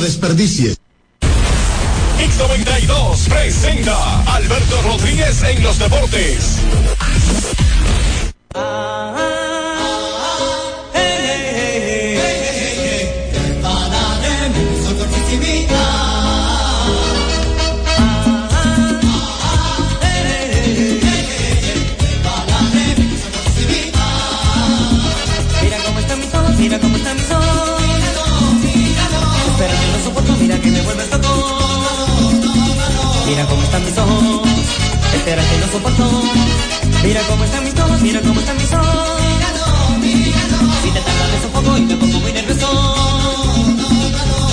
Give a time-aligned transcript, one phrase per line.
[0.03, 0.79] Desperdicies.
[35.77, 39.21] Mira cómo están mis ojos, mira cómo están mis ojos.
[40.83, 42.95] Si te tardas un poco y me pongo muy nervioso.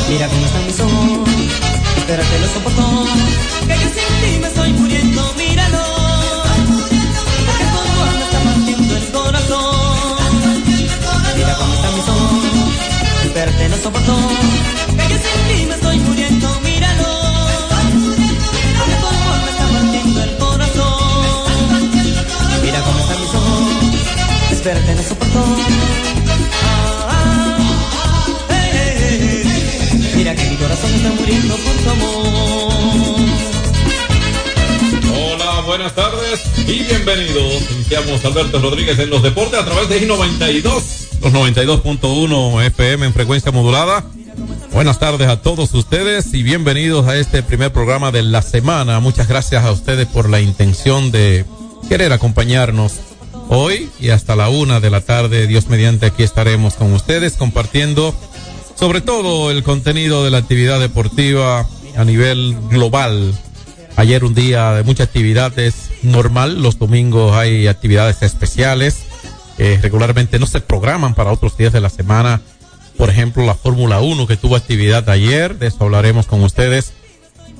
[0.10, 1.30] Mira cómo están mis ojos.
[1.98, 3.06] Espérate, lo soporto.
[3.68, 5.84] Que yo sin ti me estoy muriendo, míralo.
[7.46, 10.18] Porque todo me está partiendo el corazón.
[11.38, 12.44] Mira cómo están mis ojos.
[13.24, 14.43] Espérate, lo soporto.
[35.15, 37.71] Hola, buenas tardes y bienvenidos.
[37.71, 40.63] Iniciamos Alberto Rodríguez en los deportes a través de I92,
[41.21, 44.03] los 92.1 FM en frecuencia modulada.
[44.74, 49.00] Buenas tardes a todos ustedes y bienvenidos a este primer programa de la semana.
[49.00, 51.45] Muchas gracias a ustedes por la intención de
[51.88, 52.94] querer acompañarnos
[53.50, 55.47] hoy y hasta la una de la tarde.
[55.47, 58.15] Dios mediante aquí estaremos con ustedes compartiendo
[58.83, 61.65] sobre todo el contenido de la actividad deportiva
[61.95, 63.33] a nivel global.
[63.95, 69.06] Ayer un día de mucha actividad es normal, los domingos hay actividades especiales,
[69.56, 72.41] que regularmente no se programan para otros días de la semana.
[72.97, 76.91] Por ejemplo, la Fórmula 1 que tuvo actividad ayer, de eso hablaremos con ustedes.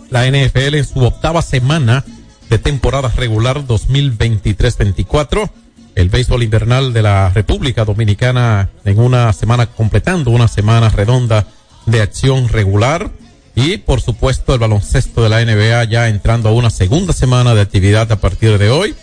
[0.10, 2.04] La NFL en su octava semana
[2.50, 5.50] de temporada regular 2023-24
[5.96, 11.48] el béisbol invernal de la República Dominicana en una semana completando una semana redonda
[11.86, 13.12] de acción regular
[13.56, 17.62] y por supuesto el baloncesto de la NBA ya entrando a una segunda semana de
[17.62, 18.96] actividad a partir de hoy.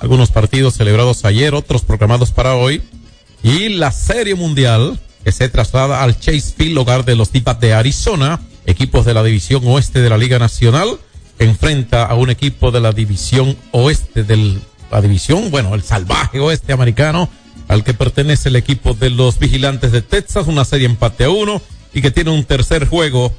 [0.00, 2.82] Algunos partidos celebrados ayer, otros programados para hoy
[3.42, 7.74] y la Serie Mundial que se traslada al Chase Field, hogar de los Dipas de
[7.74, 10.98] Arizona, equipos de la División Oeste de la Liga Nacional,
[11.38, 14.60] enfrenta a un equipo de la División Oeste del
[14.92, 17.28] la división, bueno, el salvaje oeste americano,
[17.68, 21.62] al que pertenece el equipo de los vigilantes de Texas, una serie empate a uno
[21.94, 23.32] y que tiene un tercer juego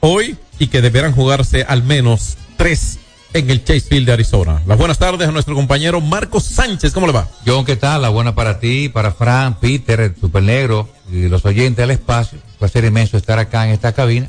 [0.00, 2.98] hoy y que deberán jugarse al menos tres
[3.32, 4.60] en el Chase Field de Arizona.
[4.66, 7.28] Las buenas tardes a nuestro compañero Marcos Sánchez, ¿cómo le va?
[7.46, 8.02] John, ¿qué tal?
[8.02, 12.38] La buena para ti, para Fran, Peter, el Super Negro y los oyentes del espacio.
[12.60, 14.28] Va a ser inmenso estar acá en esta cabina.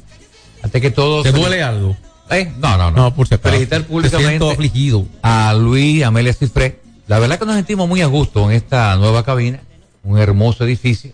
[0.62, 1.24] Antes que todo.
[1.24, 1.98] ¿Te duele algo?
[2.32, 2.98] Eh, no, no, no.
[2.98, 5.06] No, por Felicitar públicamente afligido.
[5.22, 6.80] a Luis Amelia Cifré.
[7.08, 9.62] La verdad que nos sentimos muy a gusto en esta nueva cabina,
[10.04, 11.12] un hermoso edificio,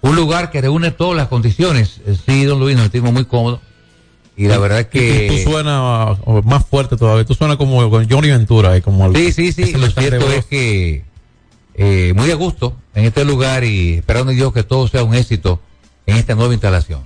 [0.00, 2.00] un lugar que reúne todas las condiciones.
[2.06, 3.60] Eh, sí, don Luis, nos sentimos muy cómodos.
[4.36, 5.28] Y la verdad es que...
[5.44, 8.76] Tú, suena más fuerte todavía, tú suena como con Johnny Ventura.
[8.76, 11.04] y como sí, sí, sí, lo cierto es que
[11.74, 15.60] eh, muy a gusto en este lugar y esperando Dios que todo sea un éxito
[16.06, 17.00] en esta nueva instalación.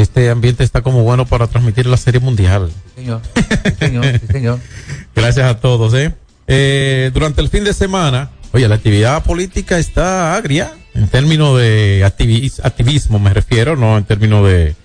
[0.00, 2.70] Este ambiente está como bueno para transmitir la Serie Mundial.
[2.94, 3.20] Sí, señor.
[3.34, 4.04] Sí, señor.
[4.20, 4.60] Sí, señor.
[5.16, 6.14] Gracias a todos, ¿eh?
[6.46, 12.02] Eh, Durante el fin de semana, oye, la actividad política está agria, en términos de
[12.06, 14.76] activis- activismo me refiero, no en términos de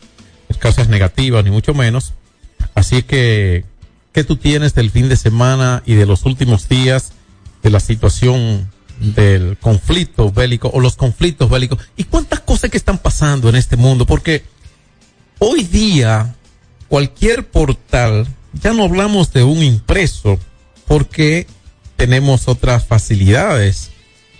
[0.59, 2.13] causas negativas, ni mucho menos.
[2.73, 3.65] Así que,
[4.13, 7.11] ¿qué tú tienes del fin de semana y de los últimos días
[7.61, 8.67] de la situación
[8.99, 11.77] del conflicto bélico o los conflictos bélicos?
[11.97, 14.05] ¿Y cuántas cosas que están pasando en este mundo?
[14.07, 14.43] Porque
[15.45, 16.35] hoy día
[16.87, 20.39] cualquier portal, ya no hablamos de un impreso,
[20.87, 21.47] porque
[21.97, 23.89] tenemos otras facilidades,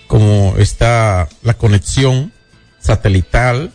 [0.08, 2.32] como está la conexión
[2.80, 3.74] satelital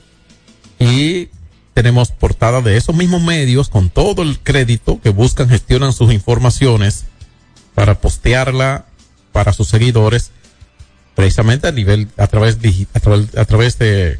[0.78, 1.28] y
[1.74, 7.04] tenemos portada de esos mismos medios con todo el crédito que buscan, gestionan sus informaciones
[7.74, 8.86] para postearla
[9.32, 10.30] para sus seguidores,
[11.14, 12.56] precisamente a nivel, a través,
[12.94, 14.18] a a través de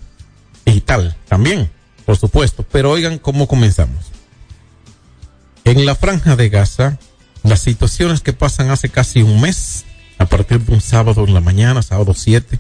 [0.66, 1.70] digital también,
[2.08, 2.64] por supuesto.
[2.72, 4.06] Pero oigan cómo comenzamos.
[5.64, 6.98] En la franja de Gaza,
[7.42, 9.84] las situaciones que pasan hace casi un mes,
[10.16, 12.58] a partir de un sábado en la mañana, sábado 7,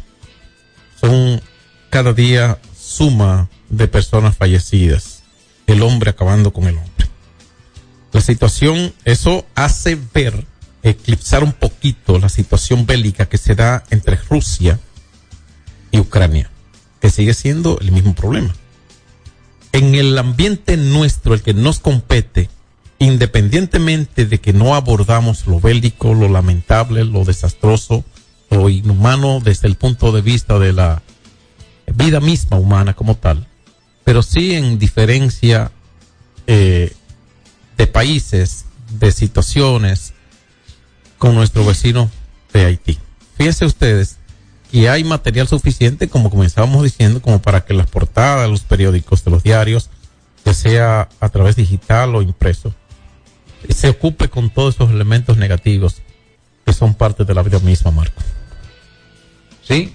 [1.00, 1.40] son
[1.88, 5.22] cada día suma de personas fallecidas,
[5.66, 7.08] el hombre acabando con el hombre.
[8.12, 10.44] La situación, eso hace ver,
[10.82, 14.78] eclipsar un poquito la situación bélica que se da entre Rusia
[15.90, 16.50] y Ucrania,
[17.00, 18.54] que sigue siendo el mismo problema.
[19.72, 22.48] En el ambiente nuestro, el que nos compete,
[22.98, 28.04] independientemente de que no abordamos lo bélico, lo lamentable, lo desastroso,
[28.50, 31.02] lo inhumano desde el punto de vista de la
[31.94, 33.46] vida misma humana como tal,
[34.04, 35.70] pero sí en diferencia
[36.46, 36.92] eh,
[37.76, 38.64] de países,
[38.98, 40.14] de situaciones
[41.18, 42.10] con nuestro vecino
[42.52, 42.98] de Haití.
[43.36, 44.17] Fíjense ustedes
[44.70, 49.30] que hay material suficiente, como comenzábamos diciendo, como para que las portadas, los periódicos de
[49.30, 49.88] los diarios,
[50.44, 52.74] que sea a través digital o impreso,
[53.68, 55.96] se ocupe con todos esos elementos negativos
[56.64, 58.22] que son parte de la vida misma, Marco.
[59.62, 59.94] Sí,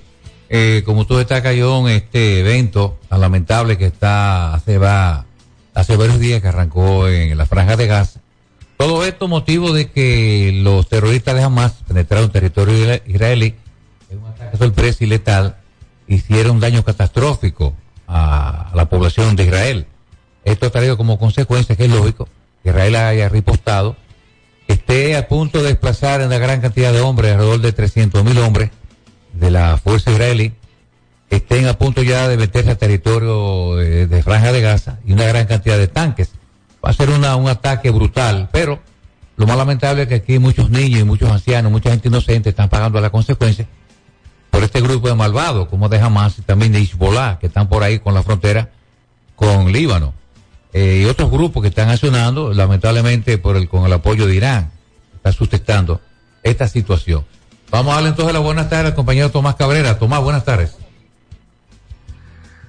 [0.50, 5.26] eh, como tú destacas, John, este evento lamentable que está hace, va,
[5.74, 8.20] hace varios días que arrancó en la franja de Gaza.
[8.78, 13.56] Todo esto motivo de que los terroristas de Hamas penetraron territorio isra- israelí
[14.58, 15.58] sorpresa y letal,
[16.08, 17.76] hicieron daño catastrófico
[18.08, 19.88] a la población de Israel.
[20.46, 22.28] Esto ha traído como consecuencia, que es lógico,
[22.62, 23.96] que Israel haya ripostado,
[24.68, 28.72] esté a punto de desplazar una gran cantidad de hombres, alrededor de 300 mil hombres
[29.34, 30.54] de la fuerza israelí,
[31.30, 35.48] estén a punto ya de meterse al territorio de, Franja de Gaza y una gran
[35.48, 36.32] cantidad de tanques.
[36.86, 38.80] Va a ser un ataque brutal, pero
[39.38, 42.70] lo más lamentable es que aquí muchos niños y muchos ancianos, mucha gente inocente están
[42.70, 43.68] pagando las consecuencias
[44.54, 47.82] por este grupo de malvados, como de Hamas y también de Hezbollah, que están por
[47.82, 48.70] ahí con la frontera
[49.36, 50.14] con Líbano.
[50.74, 54.70] Eh, y otros grupos que están accionando, lamentablemente, por el, con el apoyo de Irán,
[55.16, 56.02] está sustentando
[56.44, 57.26] esta situación.
[57.72, 59.98] Vamos a darle entonces las buenas tardes al compañero Tomás Cabrera.
[59.98, 60.78] Tomás, buenas tardes.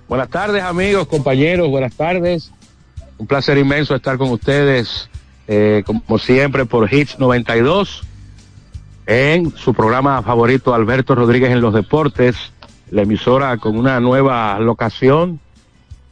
[0.09, 2.51] Buenas tardes amigos, compañeros, buenas tardes.
[3.19, 5.11] Un placer inmenso estar con ustedes,
[5.49, 8.05] eh, como siempre, por Hits 92,
[9.07, 12.37] en su programa favorito, Alberto Rodríguez en los Deportes,
[12.91, 15.41] la emisora con una nueva locación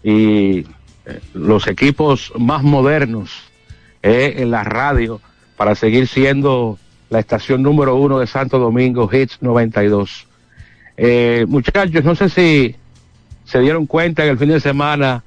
[0.03, 3.31] y eh, los equipos más modernos
[4.03, 5.21] eh, en la radio
[5.57, 10.27] para seguir siendo la estación número uno de Santo Domingo, Hits 92.
[10.97, 12.75] Eh, muchachos, no sé si
[13.45, 15.23] se dieron cuenta en el fin de semana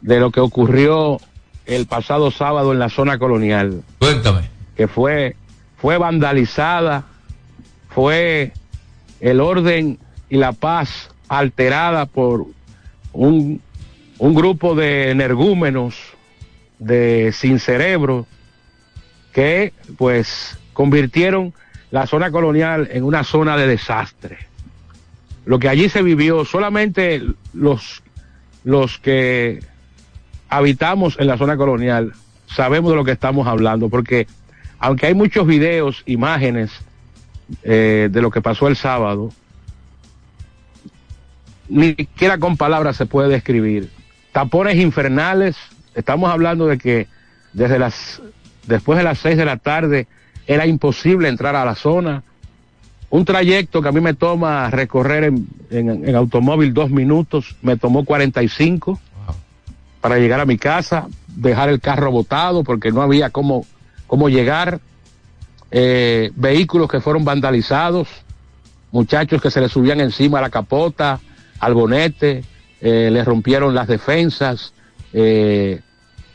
[0.00, 1.18] de lo que ocurrió
[1.66, 4.50] el pasado sábado en la zona colonial, Cuéntame.
[4.76, 5.36] que fue,
[5.84, 7.04] fue vandalizada,
[7.90, 8.52] fue
[9.20, 9.98] el orden
[10.30, 12.46] y la paz alterada por
[13.12, 13.60] un,
[14.16, 15.94] un grupo de energúmenos,
[16.78, 18.26] de sin cerebro,
[19.34, 21.52] que pues convirtieron
[21.90, 24.38] la zona colonial en una zona de desastre.
[25.44, 27.20] Lo que allí se vivió, solamente
[27.52, 28.02] los,
[28.64, 29.60] los que
[30.48, 32.14] habitamos en la zona colonial
[32.46, 34.26] sabemos de lo que estamos hablando, porque
[34.78, 36.70] aunque hay muchos videos, imágenes
[37.62, 39.30] eh, de lo que pasó el sábado,
[41.68, 43.90] ni siquiera con palabras se puede describir.
[44.32, 45.56] Tapones infernales,
[45.94, 47.08] estamos hablando de que
[47.52, 48.20] desde las,
[48.66, 50.06] después de las seis de la tarde
[50.46, 52.22] era imposible entrar a la zona,
[53.10, 57.76] un trayecto que a mí me toma recorrer en, en- en automóvil dos minutos, me
[57.76, 59.00] tomó 45
[60.00, 63.64] para llegar a mi casa, dejar el carro botado porque no había cómo,
[64.14, 64.78] cómo llegar,
[65.72, 68.06] eh, vehículos que fueron vandalizados,
[68.92, 71.18] muchachos que se le subían encima a la capota,
[71.58, 72.44] al bonete,
[72.80, 74.72] eh, le rompieron las defensas,
[75.12, 75.80] eh,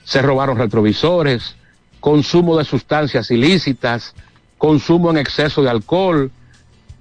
[0.03, 1.55] se robaron retrovisores,
[2.01, 4.13] consumo de sustancias ilícitas,
[4.57, 6.31] consumo en exceso de alcohol,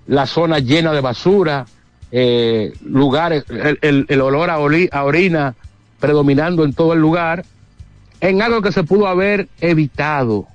[0.06, 1.66] la zona llena de basura,
[2.12, 5.56] eh, lugares, el, olor a orina
[5.98, 7.44] predominando en todo el lugar,
[8.20, 10.46] en algo que se pudo haber evitado,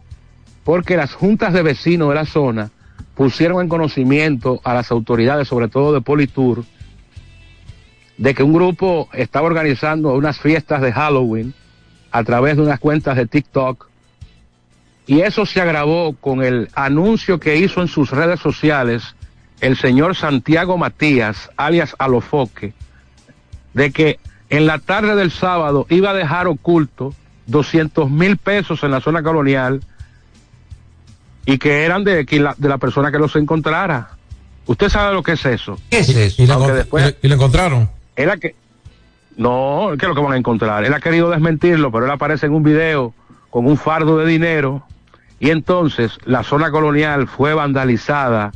[0.64, 2.72] porque las juntas de vecinos de la zona
[3.16, 6.64] pusieron en conocimiento a las autoridades, sobre todo de Politur,
[8.18, 11.54] de que un grupo estaba organizando unas fiestas de Halloween
[12.12, 13.88] a través de unas cuentas de TikTok.
[15.06, 19.16] Y eso se agravó con el anuncio que hizo en sus redes sociales
[19.60, 22.74] el señor Santiago Matías, alias Alofoque,
[23.74, 27.14] de que en la tarde del sábado iba a dejar oculto
[27.48, 29.82] 200 mil pesos en la zona colonial
[31.46, 34.10] y que eran de, de la persona que los encontrara.
[34.66, 35.78] ¿Usted sabe lo que es eso?
[35.90, 36.42] ¿Qué es eso?
[36.42, 37.90] Y lo, después- y lo- encontraron.
[38.18, 38.56] Ha que
[39.36, 40.86] no, ¿qué es lo que van a encontrar?
[40.86, 43.14] Él ha querido desmentirlo, pero él aparece en un video
[43.50, 44.84] con un fardo de dinero
[45.40, 48.52] y entonces la zona colonial fue vandalizada,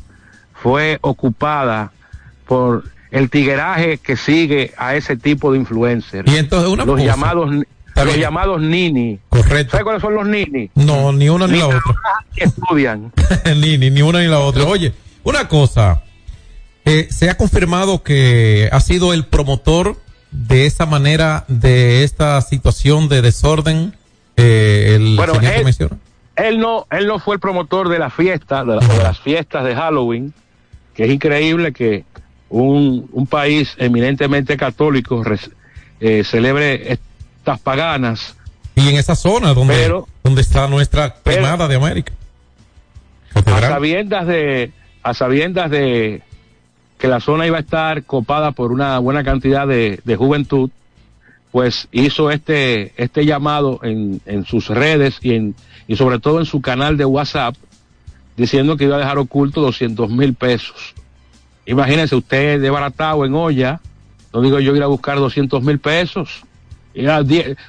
[0.53, 1.91] fue ocupada
[2.47, 6.31] por el tigueraje que sigue a ese tipo de influencers.
[6.31, 7.05] Y entonces una los cosa.
[7.05, 7.51] llamados
[8.05, 8.27] los bien.
[8.27, 9.19] llamados nini.
[9.29, 9.71] Correcto.
[9.71, 10.69] ¿Sabe cuáles son los nini?
[10.75, 11.81] No, ni una ni la otra.
[12.35, 13.11] Que estudian.
[13.59, 14.63] ni, ni, ni una ni la otra.
[14.65, 16.03] Oye, una cosa.
[16.85, 19.97] Eh, se ha confirmado que ha sido el promotor
[20.31, 23.95] de esa manera, de esta situación de desorden,
[24.37, 25.97] eh, el Bueno, señor que él- menciona.
[26.35, 29.65] Él no, él no fue el promotor de la fiesta, de, la- de las fiestas
[29.65, 30.33] de Halloween,
[30.93, 32.03] que es increíble que
[32.49, 35.49] un, un país eminentemente católico res-
[35.99, 36.93] eh, celebre
[37.47, 38.35] estas paganas.
[38.75, 42.11] Y en esa zona donde, Pero- donde está nuestra primada de América.
[43.33, 46.21] A sabiendas de, a sabiendas de
[46.97, 50.69] que la zona iba a estar copada por una buena cantidad de, de juventud,
[51.51, 55.55] pues hizo este, este llamado en, en sus redes y en,
[55.87, 57.55] y sobre todo en su canal de WhatsApp,
[58.35, 60.93] diciendo que iba a dejar oculto 200 mil pesos.
[61.65, 63.79] Imagínense usted desbaratado en olla,
[64.33, 66.41] no digo yo ir a buscar 200 mil pesos,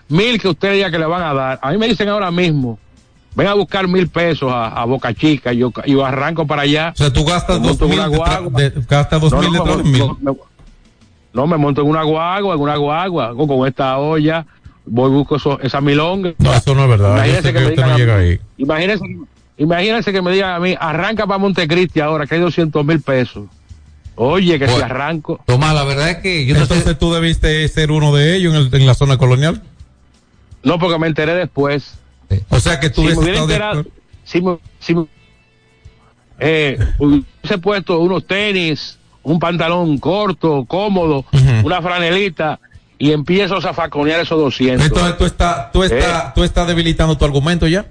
[0.08, 1.58] mil que usted diga que le van a dar.
[1.62, 2.78] A mí me dicen ahora mismo,
[3.34, 6.92] ven a buscar mil pesos a, a Boca Chica, y yo, yo arranco para allá.
[6.94, 9.90] O sea, tú gastas dos mil, de- gastas dos No, mil no, detrás de me-
[9.90, 10.02] mil.
[10.20, 10.32] me-
[11.32, 14.46] no, me monto en una guagua, en una guagua, con, esta olla,
[14.86, 16.32] voy busco eso, esa milonga.
[16.38, 17.14] No, eso no es verdad.
[17.16, 18.40] Imagínense que que me digan no a llega mí- ahí.
[18.56, 19.04] Imagínense,
[19.58, 23.44] imagínense que me digan a mí, arranca para Montecristi ahora, que hay 200 mil pesos.
[24.20, 24.86] Oye, que si Bueno.
[24.86, 25.40] arranco.
[25.46, 26.94] Tomás, la verdad es que yo no Entonces sé.
[26.96, 29.62] tú debiste ser uno de ellos en, el- en la zona colonial.
[30.64, 31.94] No, porque me enteré después.
[32.50, 33.84] O sea que tú si me hubiera de enterado,
[34.24, 35.06] si me, si me-
[36.40, 41.24] eh, hubiese puesto unos tenis, un pantalón corto, cómodo,
[41.64, 42.58] una franelita,
[42.98, 44.86] y empiezo a zafaconear esos 200.
[44.86, 46.32] Entonces tú estás, tú estás, Eh.
[46.34, 47.86] tú estás debilitando tu argumento ya.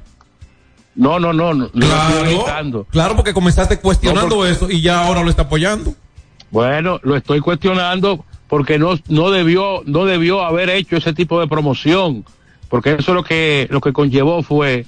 [0.96, 4.82] no, no, no, no, lo estoy Claro, claro, porque comenzaste cuestionando No, porque- eso y
[4.82, 5.94] ya ahora lo está apoyando.
[6.52, 11.48] Bueno, lo estoy cuestionando porque no, no debió, no debió haber hecho ese tipo de
[11.48, 12.24] promoción,
[12.70, 14.86] porque eso lo que, lo que conllevó fue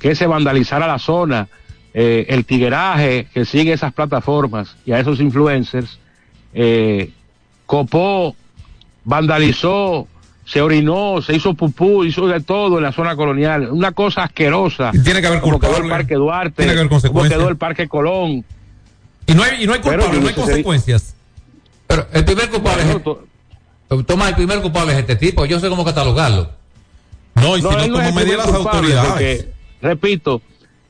[0.00, 1.48] que se vandalizara la zona,
[1.94, 5.98] eh, el tigueraje que sigue esas plataformas y a esos influencers,
[6.52, 7.10] eh,
[7.64, 8.34] copó,
[9.04, 10.06] vandalizó,
[10.44, 14.90] se orinó, se hizo pupú, hizo de todo en la zona colonial, una cosa asquerosa.
[14.92, 16.02] Y tiene que haber como quedó el culpable.
[16.02, 18.44] Parque Duarte, Tiene que haber como quedó el Parque Colón.
[19.26, 21.14] Y no hay, y no hay culpable, no hay no consecuencias.
[21.86, 23.04] Pero el primer culpable Bueno, es.
[23.04, 25.44] to- Tomás, el primer culpable es este tipo.
[25.46, 26.50] Yo sé cómo catalogarlo.
[27.36, 29.08] No, y No, si no, no como primer las autoridades.
[29.10, 29.52] porque,
[29.82, 30.42] repito,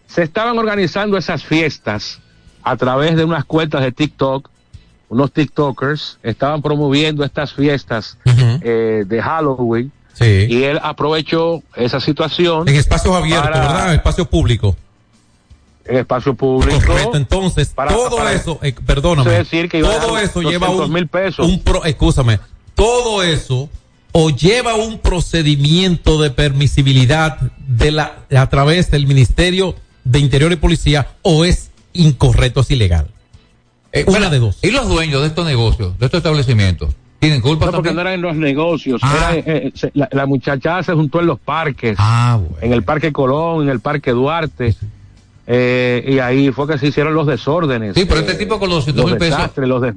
[0.07, 2.21] se estaban organizando esas fiestas
[2.63, 4.49] a través de unas cuentas de TikTok,
[5.09, 10.47] unos TikTokers estaban promoviendo estas fiestas eh, de Halloween Sí.
[10.49, 13.89] y él aprovechó esa situación En espacios abiertos, para- ¿verdad?
[13.91, 14.75] En espacio público.
[15.89, 16.79] En espacio público.
[16.87, 20.93] Correcto, entonces para- todo para- eso, eh, perdóname, decir que todo eso lleva 200 un,
[20.95, 21.47] mil pesos.
[21.47, 22.39] un pro, escúchame,
[22.75, 23.69] todo eso
[24.13, 29.75] o lleva un procedimiento de permisibilidad de la a través del Ministerio
[30.05, 33.09] de Interior y Policía o es incorrecto, es ilegal.
[33.93, 34.59] Eh, Una bueno, de dos.
[34.63, 36.95] ¿Y los dueños de estos negocios, de estos establecimientos?
[37.19, 38.07] ¿Tienen culpa No, porque no también?
[38.07, 39.01] eran en los negocios.
[39.03, 39.33] Ah.
[39.35, 41.97] era, eh, se- la, la muchachada se juntó en los parques.
[41.99, 42.57] Ah, bueno.
[42.61, 44.75] en el Parque Colón, en el Parque Duarte,
[45.47, 47.95] eh, y ahí fue que se hicieron los desórdenes.
[47.95, 49.51] Sí, pero este eh, tipo con los 200 los mil pesos.
[49.57, 49.95] los, de-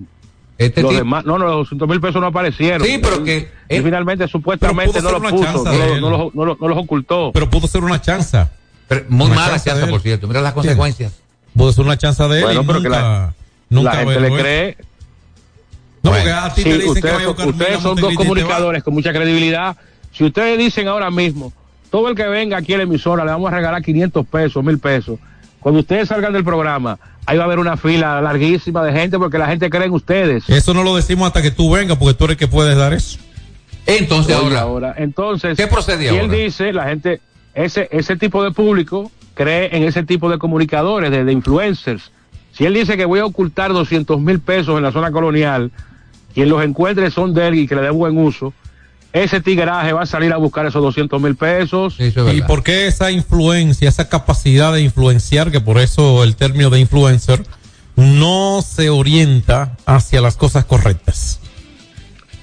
[0.57, 2.85] Este los demás, no, no, los 200 mil pesos no aparecieron.
[2.85, 6.01] Sí, pero que- Y finalmente, supuestamente, no los puso, no, él.
[6.01, 7.31] los- no los- no los ocultó.
[7.33, 8.51] Pero pudo ser una chanza.
[8.87, 10.27] pero muy Una mala chanza por cierto.
[10.27, 11.13] Mira las consecuencias.
[11.55, 13.33] Pudo ser una chanza de él Bueno, y pero que nunca,
[13.69, 14.77] Nunca la gente le cree.
[16.01, 18.13] No, Bueno, porque a ti sí, te dicen que ustedes, buscar ustedes Mega son dos
[18.15, 19.75] comunicadores con mucha credibilidad.
[20.13, 21.51] Si ustedes dicen ahora mismo,
[21.91, 24.79] todo el que venga aquí a la emisora le vamos a regalar 500 pesos, 1000
[24.79, 25.19] pesos.
[25.59, 29.37] Cuando ustedes salgan del programa, ahí va a haber una fila larguísima de gente porque
[29.37, 30.49] la gente cree en ustedes.
[30.49, 32.93] Eso no lo decimos hasta que tú vengas, porque tú eres el que puedes dar
[32.93, 33.19] eso.
[33.85, 34.95] Entonces ahora, ahora.
[34.97, 36.33] Entonces, ¿Qué procede si él ahora?
[36.33, 37.21] dice, la gente,
[37.53, 42.11] ese, ese tipo de público cree en ese tipo de comunicadores, de, de influencers.
[42.51, 45.71] Si él dice que voy a ocultar 200 mil pesos en la zona colonial,
[46.33, 48.53] quien los encuentre son de él y que le dé buen uso,
[49.13, 51.95] ese tigraje va a salir a buscar esos 200 mil pesos.
[51.97, 56.23] Sí, eso es ¿Y por qué esa influencia, esa capacidad de influenciar, que por eso
[56.23, 57.43] el término de influencer,
[57.95, 61.39] no se orienta hacia las cosas correctas?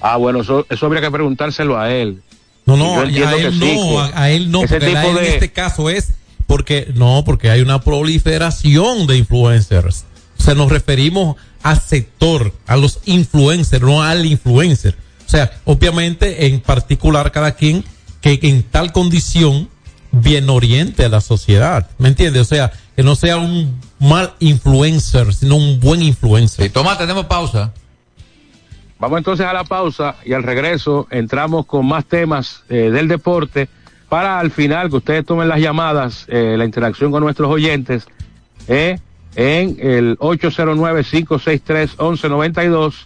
[0.01, 2.21] Ah, bueno, eso, eso habría que preguntárselo a él.
[2.65, 5.33] No, no, a él sí, no, a, a él no, porque a él en de-
[5.35, 6.13] este caso es
[6.47, 10.05] porque, no, porque hay una proliferación de influencers.
[10.37, 14.95] O sea, nos referimos al sector, a los influencers, no al influencer.
[15.27, 17.83] O sea, obviamente, en particular, cada quien
[18.21, 19.69] que en tal condición
[20.11, 21.87] bien oriente a la sociedad.
[21.97, 22.41] ¿Me entiendes?
[22.41, 26.65] O sea, que no sea un mal influencer, sino un buen influencer.
[26.65, 27.71] Sí, toma, tenemos pausa.
[28.99, 33.69] Vamos entonces a la pausa y al regreso entramos con más temas eh, del deporte
[34.09, 38.07] para al final que ustedes tomen las llamadas, eh, la interacción con nuestros oyentes
[38.67, 38.97] eh,
[39.35, 43.05] en el 809-563-1192.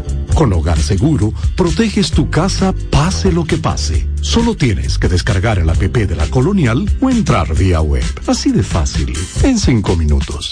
[0.41, 4.07] Con Hogar Seguro, proteges tu casa pase lo que pase.
[4.21, 8.03] Solo tienes que descargar el app de la Colonial o entrar vía web.
[8.25, 10.51] Así de fácil, en cinco minutos.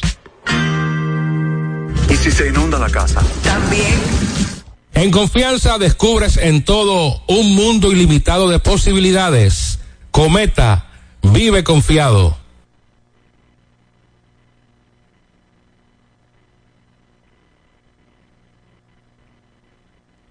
[2.07, 3.23] ¿Y si se inunda la casa?
[3.43, 3.99] También.
[4.93, 9.79] En confianza descubres en todo un mundo ilimitado de posibilidades.
[10.11, 10.85] Cometa,
[11.23, 12.37] vive confiado.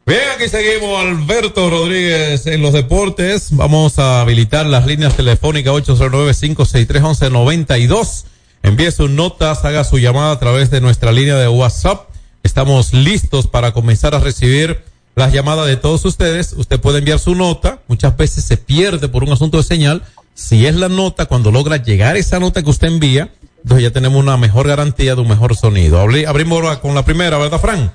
[0.08, 3.48] Bien, aquí seguimos Alberto Rodríguez en los deportes.
[3.50, 8.24] Vamos a habilitar las líneas telefónicas 809-563-1192.
[8.62, 12.08] Envíe sus notas, haga su llamada a través de nuestra línea de WhatsApp.
[12.42, 14.80] Estamos listos para comenzar a recibir
[15.14, 16.54] las llamadas de todos ustedes.
[16.56, 17.80] Usted puede enviar su nota.
[17.86, 20.04] Muchas veces se pierde por un asunto de señal.
[20.34, 23.28] Si es la nota, cuando logra llegar esa nota que usted envía,
[23.62, 26.02] entonces ya tenemos una mejor garantía de un mejor sonido.
[26.02, 27.92] Abri- Abrimos con la primera, ¿verdad, Fran?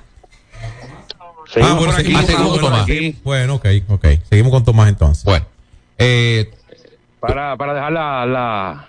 [1.54, 2.82] Seguimos ah, bueno, por aquí, seguimos, seguimos, ah, bueno, Tomás.
[2.82, 3.16] aquí.
[3.22, 4.06] Bueno, ok, ok.
[4.28, 5.24] Seguimos con Tomás entonces.
[5.24, 5.46] Bueno,
[5.98, 6.50] eh,
[7.20, 8.88] para, para dejar la, la,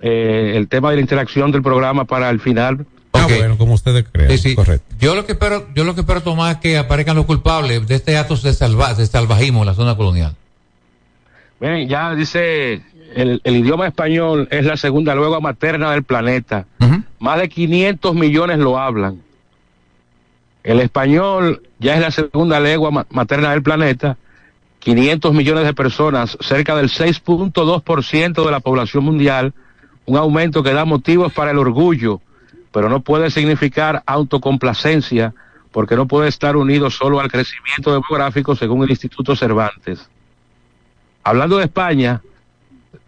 [0.00, 2.84] eh, el tema de la interacción del programa para el final.
[3.12, 3.32] Ah, ok.
[3.38, 4.30] bueno, como ustedes crean.
[4.32, 4.54] Sí, sí.
[4.56, 4.92] Correcto.
[4.98, 7.94] Yo lo que espero, yo lo que espero Tomás es que aparezcan los culpables de
[7.94, 10.34] este acto de, salva, de salvajismo en la zona colonial.
[11.60, 12.82] Miren, ya dice,
[13.14, 16.66] el, el idioma español es la segunda lengua materna del planeta.
[17.20, 19.22] Más de 500 millones lo hablan.
[20.64, 24.16] El español ya es la segunda lengua ma- materna del planeta.
[24.80, 29.52] 500 millones de personas, cerca del 6.2% de la población mundial,
[30.06, 32.20] un aumento que da motivos para el orgullo,
[32.72, 35.34] pero no puede significar autocomplacencia,
[35.70, 40.08] porque no puede estar unido solo al crecimiento demográfico según el Instituto Cervantes.
[41.24, 42.20] Hablando de España,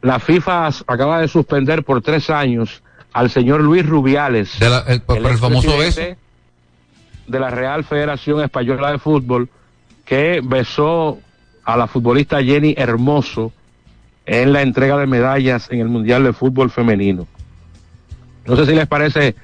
[0.01, 5.17] la FIFA acaba de suspender por tres años al señor Luis Rubiales, la- el- por
[5.19, 6.01] el famoso beso.
[7.27, 9.49] De la Real Federación Española de Fútbol,
[10.05, 11.19] que besó
[11.65, 13.53] a la futbolista Jenny Hermoso
[14.27, 17.27] en la entrega de medallas en el Mundial de Fútbol Femenino.
[18.47, 19.35] No sé si les parece,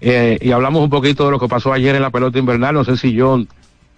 [0.00, 2.84] eh, y hablamos un poquito de lo que pasó ayer en la pelota invernal, no
[2.84, 3.48] sé si John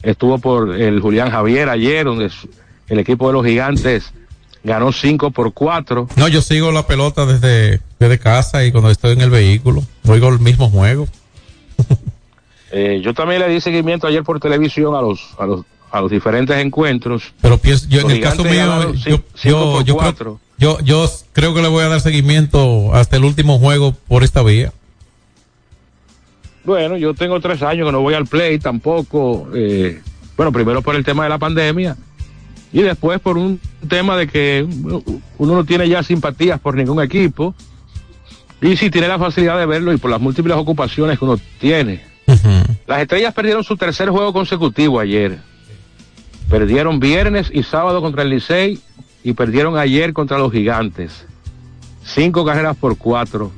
[0.02, 2.30] estuvo por el Julián Javier ayer, donde
[2.88, 4.12] el equipo de los gigantes
[4.64, 6.08] ganó 5 por 4.
[6.16, 10.28] No, yo sigo la pelota desde, desde casa y cuando estoy en el vehículo, oigo
[10.28, 11.08] el mismo juego.
[12.70, 16.10] Eh, yo también le di seguimiento ayer por televisión a los, a los, a los
[16.10, 17.32] diferentes encuentros.
[17.40, 21.68] Pero pienso, yo en el caso mío, yo, yo, creo, yo, yo creo que le
[21.68, 24.72] voy a dar seguimiento hasta el último juego por esta vía.
[26.64, 29.48] Bueno, yo tengo tres años que no voy al play tampoco.
[29.54, 30.02] eh,
[30.36, 31.96] bueno, primero por el tema de la pandemia
[32.72, 34.64] y después por un tema de que
[35.38, 37.54] uno no tiene ya simpatías por ningún equipo
[38.60, 42.02] y si tiene la facilidad de verlo y por las múltiples ocupaciones que uno tiene.
[42.86, 45.38] Las estrellas perdieron su tercer juego consecutivo ayer.
[46.48, 48.80] Perdieron viernes y sábado contra el Licey
[49.22, 51.26] y perdieron ayer contra los Gigantes.
[52.04, 53.52] Cinco carreras por cuatro.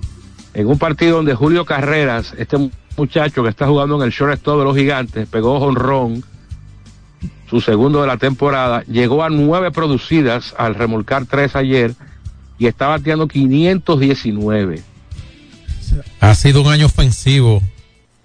[0.54, 4.64] En un partido donde Julio Carreras, este muchacho que está jugando en el shortstop de
[4.64, 6.24] los Gigantes, pegó jonrón,
[7.48, 11.94] su segundo de la temporada, llegó a nueve producidas al remolcar tres ayer
[12.58, 14.82] y está bateando 519.
[16.20, 17.62] Ha sido un año ofensivo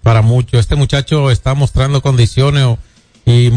[0.06, 0.60] para muchos.
[0.60, 2.78] Este muchacho está mostrando condiciones,
[3.24, 3.50] y,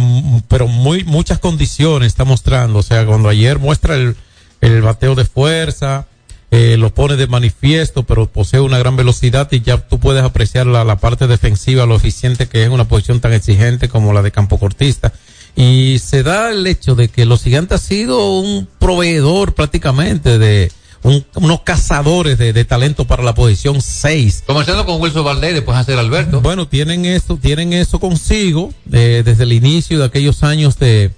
[0.47, 2.79] pero muy muchas condiciones está mostrando.
[2.79, 4.15] O sea, cuando ayer muestra el,
[4.59, 6.07] el bateo de fuerza,
[6.49, 10.65] eh, lo pone de manifiesto, pero posee una gran velocidad y ya tú puedes apreciar
[10.65, 14.31] la, la parte defensiva, lo eficiente que es una posición tan exigente como la de
[14.31, 15.13] campo cortista.
[15.55, 20.71] Y se da el hecho de que los gigantes ha sido un proveedor prácticamente de
[21.03, 24.43] un- unos cazadores de, de talento para la posición 6.
[24.45, 26.41] Comenzando con Wilson Valdés, después hacer Alberto.
[26.41, 31.11] Bueno, tienen eso, tienen eso consigo eh, desde el inicio de aquellos años de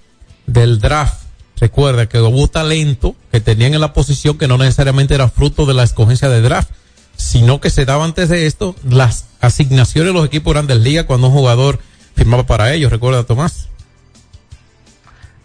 [0.48, 1.22] del draft.
[1.60, 5.74] Recuerda que hubo talento que tenían en la posición que no necesariamente era fruto de
[5.76, 6.70] la escogencia de draft,
[7.16, 11.28] sino que se daba antes de esto las asignaciones de los equipos grandes ligas cuando
[11.28, 11.80] un jugador
[12.16, 12.92] firmaba para ellos.
[12.92, 13.68] Recuerda, Tomás.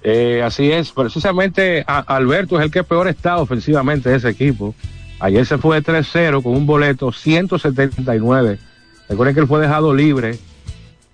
[0.08, 4.72] Eh, así es, precisamente a- Alberto es el que peor está ofensivamente de ese equipo.
[5.18, 8.60] Ayer se fue de 3-0 con un boleto 179.
[9.08, 10.38] Recuerden que él fue dejado libre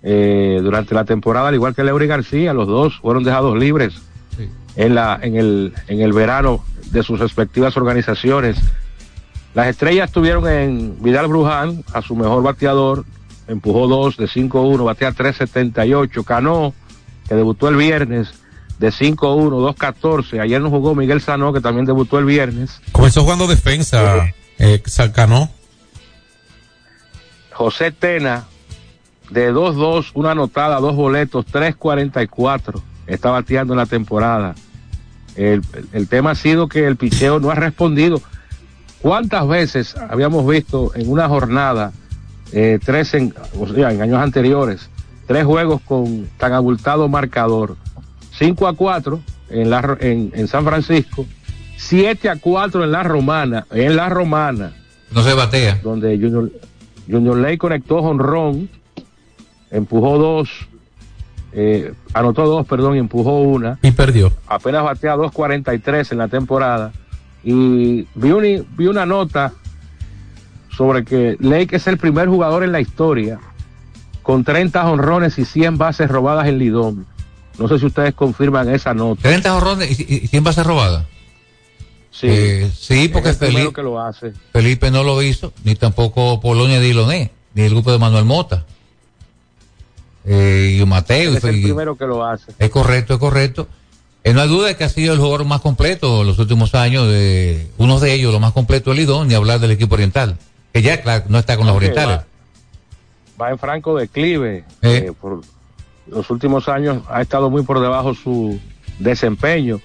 [0.03, 3.95] eh, durante la temporada, al igual que Leury García, los dos fueron dejados libres
[4.75, 8.57] en, la, en, el, en el verano de sus respectivas organizaciones.
[9.55, 13.05] Las estrellas tuvieron en Vidal Bruján a su mejor bateador,
[13.47, 16.23] empujó dos de 5-1, batea 3-78.
[16.23, 16.75] Cano,
[17.27, 18.33] que debutó el viernes,
[18.83, 20.41] de 5-1, 2-14.
[20.41, 22.81] Ayer no jugó Miguel Sanó, que también debutó el viernes.
[22.91, 24.35] Comenzó jugando defensa, eh.
[27.53, 28.43] José Tena,
[29.29, 32.81] de 2-2, una anotada, dos boletos, 3-44.
[33.07, 34.53] Está bateando en la temporada.
[35.37, 35.61] El,
[35.93, 38.21] el tema ha sido que el picheo no ha respondido.
[39.01, 41.93] ¿Cuántas veces habíamos visto en una jornada,
[42.51, 44.89] eh, tres en, o sea, en años anteriores,
[45.25, 47.77] tres juegos con tan abultado marcador?
[48.43, 51.25] 5 a 4 en, la, en, en San Francisco,
[51.77, 54.73] 7 a 4 en la Romana, en la Romana,
[55.11, 55.79] No se batea.
[55.81, 56.51] donde Junior,
[57.09, 58.69] Junior Ley conectó jonrón,
[59.71, 60.49] empujó dos,
[61.53, 63.79] eh, anotó dos, perdón, y empujó una.
[63.81, 64.31] Y perdió.
[64.47, 66.91] Apenas batea 2.43 en la temporada.
[67.45, 69.53] Y vi, un- vi una nota
[70.69, 73.39] sobre que Lake es el primer jugador en la historia
[74.21, 77.05] con 30 honrones y 100 bases robadas en Lidón.
[77.57, 79.21] No sé si ustedes confirman esa nota.
[79.21, 81.05] 30 jorrones y, y, y 100 bases robadas.
[82.11, 84.33] Sí, Eh, sí, porque el Felipe, que lo hace.
[84.51, 88.65] Felipe no lo hizo, ni tampoco Polonia Diloné, ni el grupo de Manuel Mota.
[90.25, 91.33] Eh, y Mateo.
[91.33, 92.53] y Es el primero que lo hace.
[92.59, 93.67] Es correcto, es correcto.
[94.23, 96.75] Eh, no hay duda de que ha sido el jugador más completo en los últimos
[96.75, 100.37] años, de uno de ellos, lo más completo del Lidón, ni hablar del equipo oriental,
[100.71, 102.21] que ya claro, no está con los orientales.
[103.41, 104.63] Va en franco declive.
[104.81, 105.41] Eh, por
[106.07, 108.59] los últimos años ha estado muy por debajo su
[108.99, 109.79] desempeño.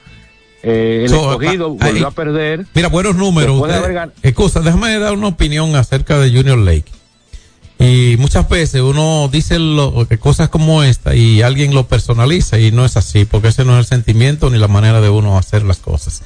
[0.63, 2.67] Eh, el So, escogido ah, volvió ahí- a perder.
[2.75, 3.61] Mira, buenos números.
[3.61, 6.87] Usted- Excusa, déjame dar una opinión acerca de Junior Lake.
[7.81, 12.85] Y muchas veces uno dice lo, cosas como esta y alguien lo personaliza y no
[12.85, 15.79] es así, porque ese no es el sentimiento ni la manera de uno hacer las
[15.79, 16.23] cosas.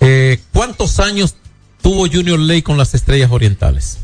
[0.00, 1.34] Eh, ¿Cuántos años
[1.82, 3.98] tuvo Junior Lake con las Estrellas Orientales?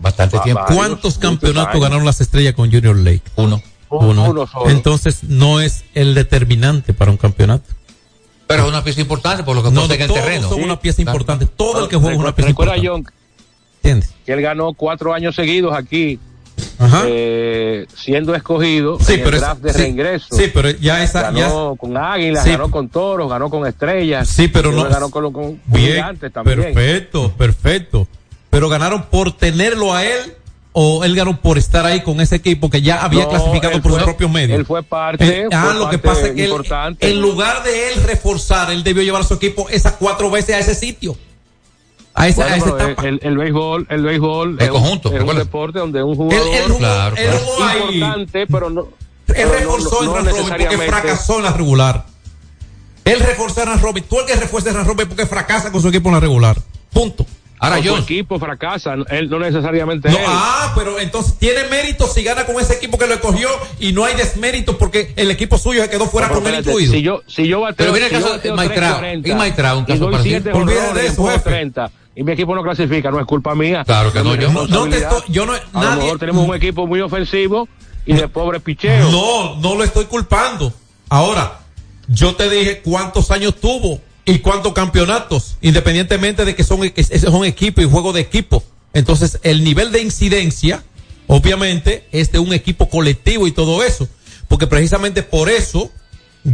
[0.00, 0.62] Bastante tiempo.
[0.74, 3.22] ¿Cuántos campeonatos ganaron las Estrellas con Junior Lake?
[3.36, 3.62] Uno.
[4.00, 4.30] Uno.
[4.30, 4.70] Uno solo.
[4.70, 7.64] Entonces no es el determinante para un campeonato.
[8.46, 10.48] Pero es una pieza importante por lo que No, en el terreno.
[10.48, 11.10] son una pieza Claro.
[11.16, 11.46] importante.
[11.46, 13.10] Todo el que juega es una pieza Recuerda, importante.
[13.12, 13.22] John,
[13.82, 14.10] ¿Entiendes?
[14.26, 16.18] que él ganó cuatro años seguidos aquí,
[16.78, 17.02] Ajá.
[17.06, 20.26] eh, siendo escogido Sí, en pero el es- draft de sí, reingreso.
[20.36, 22.50] sí, pero ya esa- ya- ganó con Águilas, Sí.
[22.50, 24.28] ganó con Toros, ganó con Estrellas.
[24.28, 26.60] Sí, pero no- Ganó con, con Bien, Gigantes también.
[26.60, 28.06] perfecto, perfecto.
[28.50, 30.34] Pero ganaron por tenerlo a él
[30.72, 33.90] o él ganó por estar ahí con ese equipo que ya había No, clasificado por
[33.92, 34.58] fue- sus propios medios.
[34.58, 35.42] Él fue parte.
[35.42, 38.82] Eh, ah, fue lo que pasa es que él, en lugar de él reforzar, él
[38.82, 41.16] debió llevar a su equipo esas cuatro veces a ese sitio.
[42.14, 43.08] A esa, Bueno, a esa pero etapa.
[43.08, 46.46] el, el béisbol, el béisbol El es un- conjunto, es un deporte donde un jugador
[46.54, 47.38] él jugó, Claro, él claro.
[47.46, 47.94] jugó ahí.
[47.94, 48.88] importante, pero no.
[49.34, 52.04] Él reforzó no- no Ran Robin porque fracasó en la regular.
[53.04, 54.04] Él reforzó Ran Robin.
[54.08, 56.56] Tú el que refuerza Ran Robin porque fracasa con su equipo en la regular.
[56.92, 57.26] Punto.
[57.62, 57.96] Ahora yo.
[57.96, 60.24] su equipo fracasa, él no necesariamente No, él.
[60.26, 63.48] ah, pero entonces tiene mérito si gana con ese equipo que lo escogió
[63.78, 66.92] y no hay desmérito porque el equipo suyo se quedó fuera pero con él incluido.
[66.92, 69.00] Si yo, si yo bateo, Pero mira el si caso de Maitrao.
[69.00, 70.40] 3.40 Y Maitrao, un caso parecido.
[70.94, 71.50] de eso, jefe.
[71.50, 73.84] 30 y mi equipo no clasifica, no es culpa mía.
[73.86, 76.46] Claro que no, yo- no, no te estoy, yo no, A lo nadie, mejor tenemos
[76.46, 77.68] un equipo muy ofensivo
[78.04, 79.10] y de pobre picheo.
[79.10, 80.72] no, no lo estoy culpando.
[81.08, 81.60] Ahora,
[82.08, 87.44] yo te dije cuántos años tuvo y cuántos campeonatos, independientemente de que son, es un
[87.44, 88.62] equipo y juego de equipo.
[88.94, 90.82] Entonces, el nivel de incidencia,
[91.26, 94.08] obviamente, es de un equipo colectivo y todo eso.
[94.48, 95.90] Porque precisamente por eso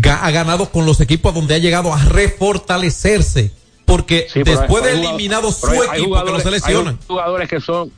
[0.09, 3.53] ha ganado con los equipos donde ha llegado a refortalecerse.
[3.85, 6.95] Porque Sí, después de eliminado su equipo que lo jugadores- seleccionan.
[7.01, 7.91] Hay jugadores que son,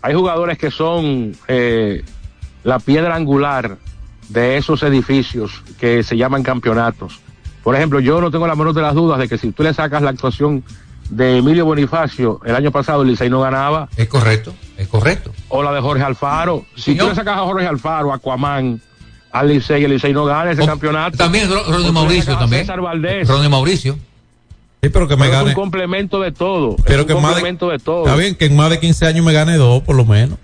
[0.00, 2.02] hay jugadores que son eh,
[2.62, 3.78] la piedra angular
[4.28, 7.20] de esos edificios que se llaman campeonatos.
[7.64, 9.74] Por ejemplo, yo no tengo la menor de las dudas de que si tú le
[9.74, 10.62] sacas la actuación
[11.10, 15.32] de Emilio Bonifacio el año pasado, el Licey no ganaba, Es correcto, es correcto.
[15.48, 16.64] o la de Jorge Alfaro.
[16.76, 17.04] Si Señor.
[17.04, 18.80] tú le sacas a Jorge Alfaro, a Aquaman,
[19.32, 21.16] al Licey, el Licey no gana ese O- campeonato.
[21.16, 22.62] También Ronnie Mauricio también.
[22.62, 23.26] César Valdés.
[23.26, 23.98] Ronnie Mauricio.
[24.82, 25.54] Sí, pero que me Pero es un gane.
[25.54, 26.76] complemento de todo.
[26.84, 28.04] Pero es que un más de, complemento de, todo.
[28.04, 30.38] Está bien que en más de 15 años me gane dos, por lo menos.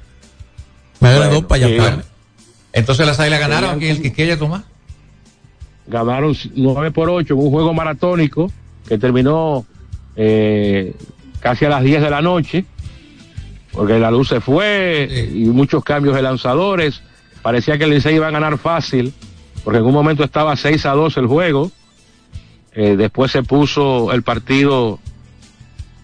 [1.00, 1.74] Me gane Bueno, dos para sí.
[1.78, 2.02] allá.
[2.72, 4.62] Entonces las águilas ganaron aquí en el Quiqueya, Tomás.
[5.86, 8.50] Ganaron 9 por 8 en un juego maratónico
[8.88, 9.64] que terminó
[10.16, 10.94] eh,
[11.40, 12.64] casi a las 10 de la noche,
[13.72, 15.42] porque la luz se fue Sí.
[15.42, 17.02] y muchos cambios de lanzadores.
[17.42, 19.12] Parecía que el Licey iba a ganar fácil,
[19.64, 21.70] porque en un momento estaba 6 a 2 el juego.
[22.72, 24.98] Eh, después se puso el partido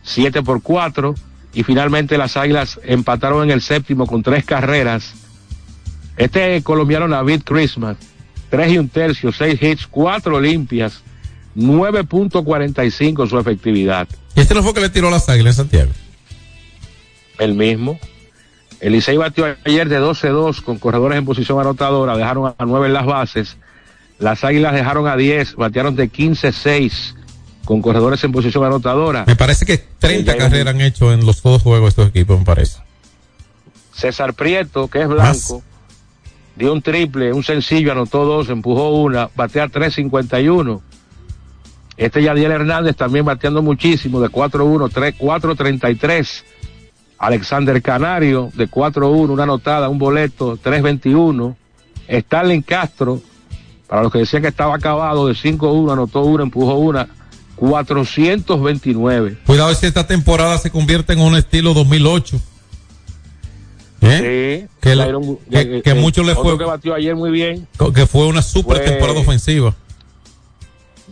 [0.03, 1.15] 7 por 4
[1.55, 5.15] y finalmente las Águilas empataron en el séptimo con tres carreras.
[6.17, 7.97] Este colombiano David Christmas,
[8.57, 11.03] tres y un tercio, seis hits, cuatro limpias,
[11.57, 14.09] 9.45 su efectividad.
[14.35, 15.91] Y este no fue que le tiró a las águilas en Santiago.
[17.39, 17.99] El mismo.
[18.81, 22.93] El Licey batió ayer de 12-2 con corredores en posición anotadora, dejaron a 9 en
[22.95, 23.57] las bases.
[24.19, 27.15] Las Águilas dejaron a 10, batearon de 15-6
[27.67, 29.25] con corredores en posición anotadora.
[29.27, 32.39] Me parece que 30 Sí, ya carreras han hecho en los dos juegos estos equipos,
[32.39, 32.79] me parece.
[33.95, 35.55] César Prieto, que es Más.
[36.57, 40.81] Dio un triple, un sencillo, anotó dos, empujó una, batea 3.51.
[41.97, 46.43] Este Yadiel Hernández también bateando muchísimo, de 4-1, 3, 4-33.
[47.19, 51.57] Alexander Canario, de 4-1, una anotada, un boleto, 3-21.
[52.09, 53.21] Stalin Castro,
[53.87, 57.09] para los que decían que estaba acabado, de 5-1, anotó una, empujó una,
[57.57, 59.39] 429.
[59.47, 62.39] Cuidado si esta temporada se convierte en un estilo 2008.
[64.03, 64.67] ¿Eh?
[64.69, 67.67] Sí, Que la- Jairo- que- que eh, mucho le fue- que batió ayer muy bien.
[67.95, 69.75] Que fue una super Fue- temporada ofensiva.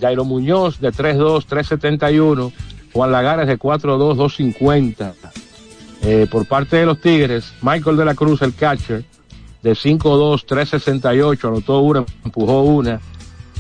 [0.01, 2.53] Jairo Muñoz de 3-2, 3-71.
[2.93, 5.15] Juan Lagares de 4-2, 2-50.
[6.03, 9.05] Eh, por parte de los Tigres, Michael de la Cruz, el catcher,
[9.63, 11.49] de 5-2, 3-68.
[11.49, 13.01] Anotó una, empujó una.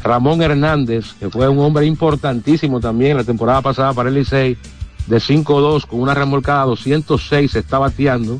[0.02, 4.58] Ramón Hernández, que fue un hombre importantísimo también la temporada pasada para el Licey,
[5.06, 8.38] de 5-2 con una remolcada 206, se está bateando.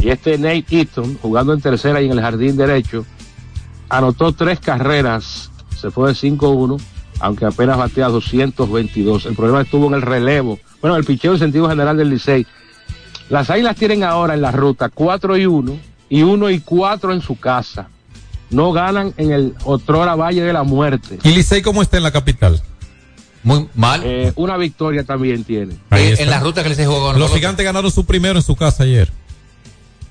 [0.00, 3.04] Y este Nate Eaton, jugando en tercera y en el jardín derecho,
[3.88, 6.80] anotó tres carreras, se fue de 5-1,
[7.20, 9.26] aunque apenas batea 222.
[9.26, 10.58] El problema estuvo en el relevo.
[10.80, 12.46] Bueno, el picheo en sentido general del Licey.
[13.28, 15.76] Las Águilas tienen ahora en la ruta 4 y 1
[16.08, 17.88] y 1 y 4 en su casa.
[18.50, 21.18] No ganan en el Otrora Valle de la Muerte.
[21.22, 22.60] ¿Y Licey cómo está en la capital?
[23.42, 24.02] Muy mal.
[24.04, 25.76] Eh, una victoria también tiene.
[25.90, 26.24] Ahí Eh, está.
[26.24, 28.82] en la ruta que les jugó con Los gigantes ganaron su primero en su casa
[28.84, 29.10] ayer.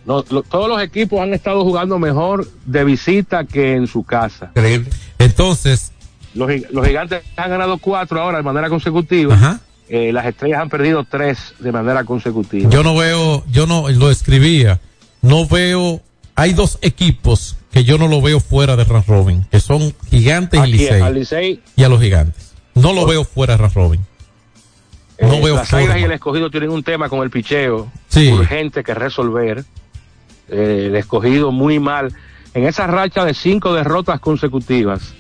[0.10, 4.48] No, lo- todos los equipos han estado jugando mejor de visita que en su casa.
[4.56, 4.90] Increíble.
[5.20, 5.92] Entonces,
[6.34, 9.60] Los, gi- los gigantes han ganado cuatro ahora de manera consecutiva.
[9.88, 12.70] Eh, las estrellas han perdido tres de manera consecutiva.
[12.72, 14.80] yo no veo, yo no lo escribía,
[15.22, 16.02] no veo,
[16.36, 20.60] hay dos equipos que yo no lo veo fuera de Ran Robin, que son Gigantes
[20.66, 21.02] y Licey.
[21.02, 22.54] al Licey, Y a los Gigantes.
[22.74, 24.02] No lo veo fuera de Ran Robin.
[25.22, 26.00] No eh, veo las forma.
[26.00, 28.32] y el escogido tienen un tema con el picheo Sí.
[28.32, 29.66] urgente que resolver.
[30.52, 32.14] Eh, el escogido muy mal.
[32.54, 35.14] En esa racha de cinco derrotas consecutivas,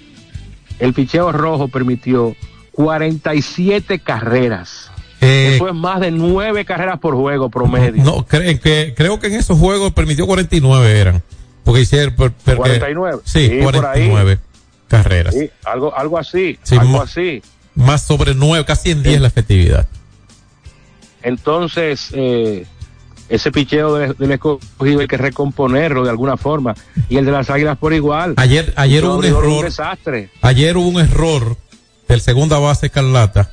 [0.80, 2.36] el picheo rojo permitió
[2.74, 4.89] 47 carreras.
[5.22, 8.02] Eh, Eso es más de nueve carreras por juego promedio.
[8.04, 11.24] No, cre- que, creo que en esos juegos permitió 49 eran.
[11.65, 12.15] Porque hicieron.
[12.15, 13.20] per- porque- 49.
[13.26, 14.10] Sí, Sí, por ahí.
[14.10, 14.39] 49
[14.88, 15.36] carreras.
[15.36, 17.42] Sí, algo, algo así, Sí, algo así.
[17.76, 19.88] Más sobre 9, casi en 10 la efectividad.
[21.22, 22.65] Entonces, eh,
[23.30, 26.76] ese picheo de- del escogido hay que recomponerlo de alguna forma.
[27.10, 28.34] Y el de las águilas por igual.
[28.38, 29.63] Ayer, ayer hubo un error.
[29.65, 30.30] desastre.
[30.42, 31.56] Ayer hubo un error
[32.08, 33.52] del segunda base Carlata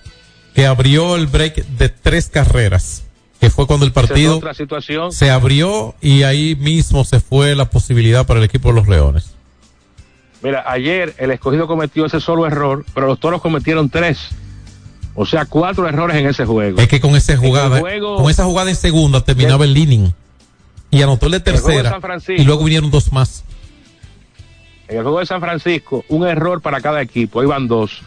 [0.54, 3.04] que abrió el break de tres carreras,
[3.38, 5.12] que fue cuando el partido otra situación.
[5.12, 9.34] se abrió y ahí mismo se fue la posibilidad para el equipo de los Leones.
[10.42, 14.28] Mira, ayer el escogido cometió ese solo error, pero los toros cometieron tres.
[15.16, 16.78] O sea, cuatro errores en ese juego.
[16.78, 20.12] Es que con esa jugada, juego- con esa jugada en segunda terminaba el inning
[20.90, 22.40] y anotó el de El tercera San Francisco.
[22.40, 23.42] y luego vinieron dos más.
[24.88, 27.40] En el juego de San Francisco, un error para cada equipo.
[27.40, 28.02] Ahí van dos.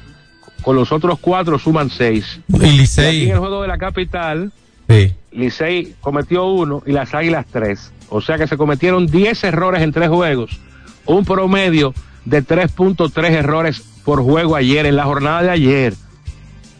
[0.62, 2.40] Con los otros cuatro suman seis.
[2.48, 4.52] Y Y aquí en Licey, el juego de la capital,
[4.88, 5.14] sí.
[5.32, 7.92] Licey cometió uno y las Águilas tres.
[8.10, 10.60] O sea que se cometieron 10 errores en tres juegos.
[11.06, 11.94] Un promedio
[12.26, 15.94] de 3.3 errores por juego ayer, en la jornada de ayer.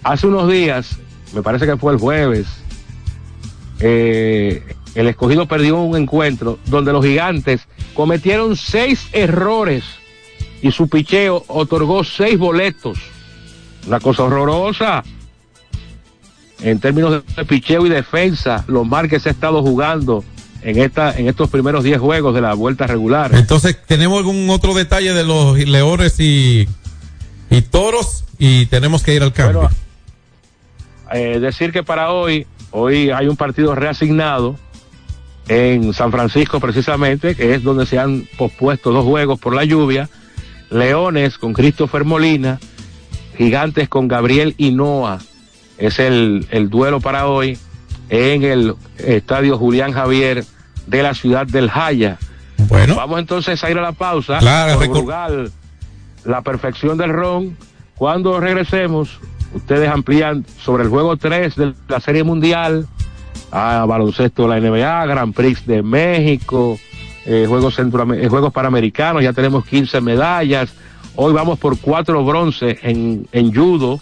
[0.04, 0.98] Hace unos días,
[1.34, 2.48] me parece que fue el jueves,
[3.80, 4.64] eh,
[4.96, 7.62] el escogido perdió un encuentro donde los gigantes
[7.94, 9.84] cometieron seis errores
[10.62, 12.98] y su picheo otorgó seis boletos.
[13.88, 15.04] Una cosa horrorosa
[16.62, 20.24] en términos de picheo y defensa, los mal que se ha estado jugando
[20.62, 23.34] en esta en estos primeros 10 juegos de la vuelta regular.
[23.34, 26.68] Entonces, ¿tenemos algún otro detalle de los Leones y,
[27.50, 28.26] y Toros?
[28.38, 29.62] Y tenemos que ir al cambio.
[29.62, 29.76] Bueno,
[31.14, 34.56] eh, decir que para hoy, hoy hay un partido reasignado
[35.48, 40.10] en San Francisco precisamente, que es donde se han pospuesto dos juegos por la lluvia.
[40.70, 42.60] Leones con Christopher Molina,
[43.38, 45.20] Gigantes con Gabriel Hinoa.
[45.78, 47.58] Es el, el duelo para hoy
[48.10, 50.44] en el estadio Julián Javier
[50.86, 52.18] de la ciudad del Jaya.
[52.68, 52.96] Bueno.
[52.96, 54.40] Vamos entonces a ir a la pausa.
[54.40, 55.52] Claro, Brugal,
[56.26, 57.58] la perfección del ron.
[57.96, 59.20] Cuando regresemos,
[59.54, 62.88] ustedes amplían sobre el juego 3 de la Serie Mundial,
[63.52, 66.80] a baloncesto de la NBA, Grand Prix de México,
[67.26, 70.74] eh, Juegos, Centroam- eh, Juegos Panamericanos, ya tenemos 15 medallas.
[71.16, 74.00] Hoy vamos por cuatro bronce en, en judo.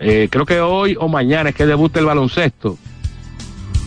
[0.00, 2.76] Eh, creo que hoy o mañana es que debuta el baloncesto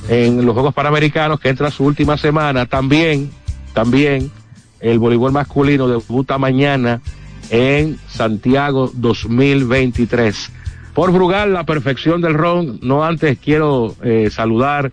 [0.10, 2.66] en los Juegos Panamericanos, que entra su última semana.
[2.66, 3.30] También,
[3.74, 4.32] también,
[4.80, 7.02] el voleibol masculino debuta mañana
[7.50, 10.52] en Santiago 2023.
[10.94, 12.80] Por Brugal, la perfección del ron.
[12.82, 14.92] No antes quiero eh, saludar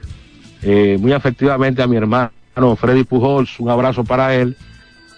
[0.63, 2.31] eh, muy afectivamente a mi hermano
[2.77, 3.59] Freddy Pujols.
[3.59, 4.57] Un abrazo para él.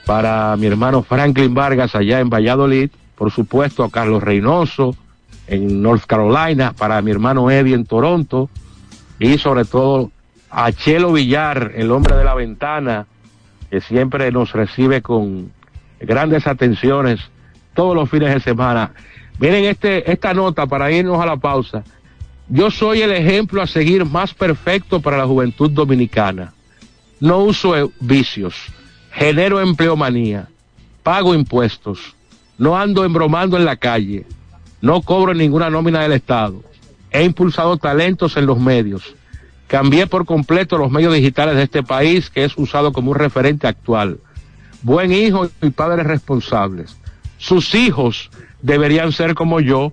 [0.06, 2.90] Para mi hermano Franklin Vargas allá en Valladolid.
[3.14, 4.96] Por supuesto a Carlos Reynoso
[5.46, 6.72] en North Carolina.
[6.72, 8.48] Para mi hermano Eddie en Toronto
[9.18, 10.10] y sobre todo
[10.50, 13.06] a Chelo Villar, el hombre de la ventana,
[13.70, 15.52] que siempre nos recibe con
[16.00, 17.20] grandes atenciones
[17.74, 18.92] todos los fines de semana.
[19.40, 21.82] Miren este, esta nota para irnos a la pausa.
[22.46, 26.52] Yo soy el ejemplo a seguir más perfecto para la juventud dominicana.
[27.20, 28.54] No uso vicios,
[29.12, 30.48] genero empleomanía,
[31.02, 32.14] pago impuestos,
[32.58, 34.26] no ando embromando en la calle,
[34.82, 36.62] no cobro ninguna nómina del Estado.
[37.10, 39.14] He impulsado talentos en los medios.
[39.68, 43.66] Cambié por completo los medios digitales de este país, que es usado como un referente
[43.66, 44.18] actual.
[44.82, 46.94] Buen hijo y padres responsables.
[47.38, 48.30] Sus hijos
[48.62, 49.92] deberían ser como yo,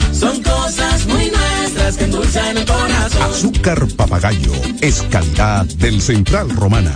[0.21, 3.23] Son cosas muy nuestras que endulzan el corazón.
[3.23, 6.93] Azúcar papagayo es calidad del Central Romana.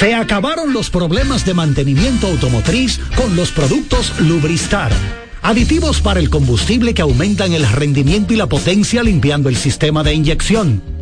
[0.00, 4.90] Se acabaron los problemas de mantenimiento automotriz con los productos Lubristar.
[5.42, 10.12] Aditivos para el combustible que aumentan el rendimiento y la potencia limpiando el sistema de
[10.12, 10.82] inyección.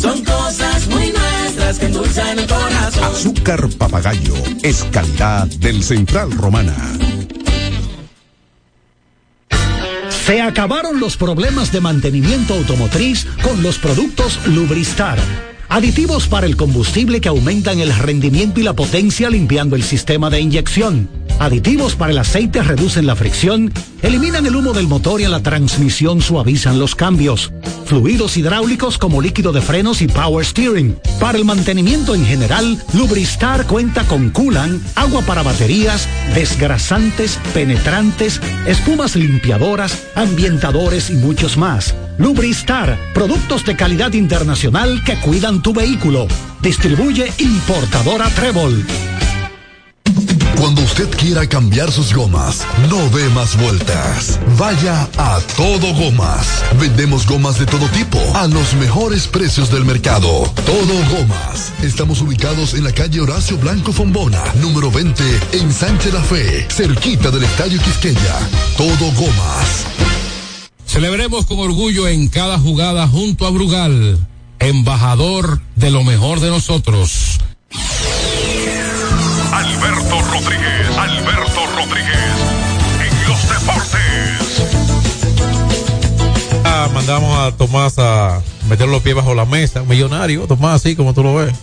[0.00, 3.04] Son cosas muy nuestras que endulzan el corazón.
[3.04, 6.76] Azúcar papagayo es calidad del Central Romana.
[10.24, 15.18] Se acabaron los problemas de mantenimiento automotriz con los productos Lubristar.
[15.70, 20.40] Aditivos para el combustible que aumentan el rendimiento y la potencia limpiando el sistema de
[20.40, 21.10] inyección.
[21.38, 25.42] Aditivos para el aceite reducen la fricción, eliminan el humo del motor y en la
[25.42, 27.52] transmisión suavizan los cambios.
[27.84, 30.98] Fluidos hidráulicos como líquido de frenos y power steering.
[31.20, 39.16] Para el mantenimiento en general, Lubristar cuenta con coolant, agua para baterías, desgrasantes, penetrantes, espumas
[39.16, 41.94] limpiadoras, ambientadores y muchos más.
[42.18, 46.26] Lubristar, productos de calidad internacional que cuidan tu vehículo.
[46.60, 48.86] Distribuye importadora Trébol.
[50.60, 54.40] Cuando usted quiera cambiar sus gomas, no dé más vueltas.
[54.58, 56.64] Vaya a Todo Gomas.
[56.80, 60.28] Vendemos gomas de todo tipo a los mejores precios del mercado.
[60.66, 61.72] Todo Gomas.
[61.82, 67.30] Estamos ubicados en la calle Horacio Blanco Fombona, número 20, en Sánchez La Fe, cerquita
[67.30, 68.38] del Estadio Quisqueya.
[68.76, 69.86] Todo Gomas.
[70.86, 74.18] Celebremos con orgullo en cada jugada junto a Brugal,
[74.60, 77.38] embajador de lo mejor de nosotros.
[79.52, 82.16] Alberto Rodríguez, Alberto Rodríguez,
[83.00, 83.98] en los deportes.
[86.64, 91.14] Ah, mandamos a Tomás a meter los pies bajo la mesa, millonario, Tomás, así como
[91.14, 91.54] tú lo ves.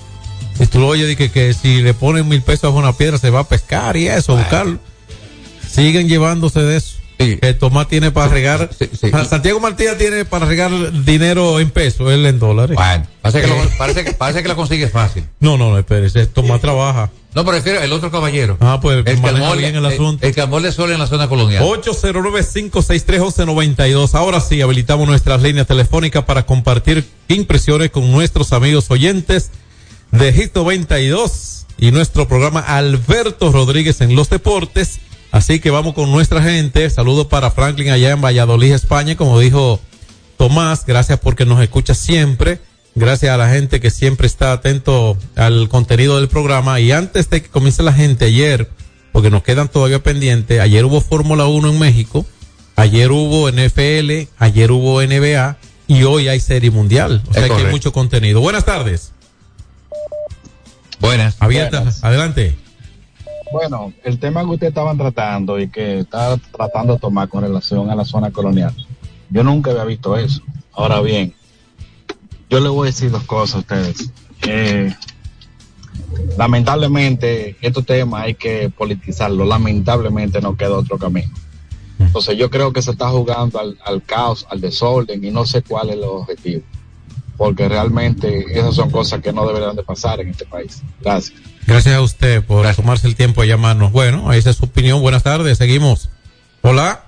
[0.59, 3.29] Y tú lo oyes, dije que si le ponen mil pesos bajo una piedra se
[3.29, 4.79] va a pescar y eso, buscarlo.
[5.69, 6.95] Siguen llevándose de eso.
[7.17, 8.69] Que Tomás tiene para regar.
[9.27, 10.71] Santiago Martínez tiene para regar
[11.03, 12.75] dinero en pesos, él en dólares.
[12.75, 15.25] Bueno, parece que, lo, parece, que, parece que lo consigue fácil.
[15.39, 17.09] No, no, no, espérese, Tomás trabaja.
[17.35, 18.55] No, pero refiero el otro caballero.
[18.61, 20.25] Ah, pues el que bien el el, asunto.
[20.25, 21.61] el que el sol en la zona colonial.
[21.63, 24.13] 809-563-1192.
[24.13, 29.51] Ahora sí, habilitamos nuestras líneas telefónicas para compartir impresiones con nuestros amigos oyentes
[30.11, 35.01] de Hit 92 y nuestro programa Alberto Rodríguez en los deportes.
[35.35, 36.89] Así que vamos con nuestra gente.
[36.89, 39.17] Saludos para Franklin allá en Valladolid, España.
[39.17, 39.81] Como dijo
[40.37, 42.61] Tomás, gracias porque nos escucha siempre.
[42.95, 46.79] Gracias a la gente que siempre está atento al contenido del programa.
[46.79, 48.69] Y antes de que comience la gente, ayer,
[49.11, 52.25] porque nos quedan todavía pendientes, ayer hubo Fórmula 1 en México,
[52.77, 55.57] ayer hubo NFL, ayer hubo NBA
[55.89, 57.21] y hoy hay Serie Mundial.
[57.27, 58.39] O sea que hay mucho contenido.
[58.39, 59.11] Buenas tardes.
[61.01, 61.35] Buenas.
[61.39, 62.55] Abierta, adelante.
[63.55, 67.89] Bueno, el tema que ustedes estaban tratando y que está tratando de tomar con relación
[67.89, 68.75] a la zona colonial,
[69.29, 70.41] yo nunca había visto eso.
[70.73, 71.33] Ahora bien,
[72.49, 74.11] yo le voy a decir dos cosas a ustedes.
[74.45, 74.93] Eh,
[76.37, 79.45] lamentablemente, estos temas hay que politizarlo.
[79.45, 81.31] Lamentablemente no queda otro camino.
[81.97, 85.61] Entonces yo creo que se está jugando al, al caos, al desorden y no sé
[85.61, 86.63] cuál es el objetivo.
[87.37, 90.83] Porque realmente esas son cosas que no deberían de pasar en este país.
[90.99, 91.54] Gracias.
[91.67, 93.91] Gracias a usted por tomarse el tiempo de llamarnos.
[93.91, 95.01] Bueno, esa es su opinión.
[95.01, 95.57] Buenas tardes.
[95.57, 96.09] Seguimos.
[96.61, 97.05] Hola.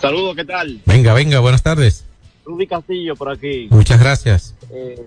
[0.00, 0.80] Saludos, ¿qué tal?
[0.86, 1.38] Venga, venga.
[1.40, 2.04] Buenas tardes.
[2.44, 3.68] Rudy Castillo por aquí.
[3.70, 4.54] Muchas gracias.
[4.72, 5.06] Eh,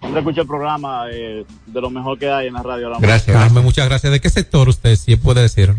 [0.00, 2.90] siempre escucho el programa eh, de lo mejor que hay en la radio.
[3.00, 3.36] Gracias.
[3.36, 4.12] Carmen, muchas gracias.
[4.12, 5.74] ¿De qué sector usted, si puede decir?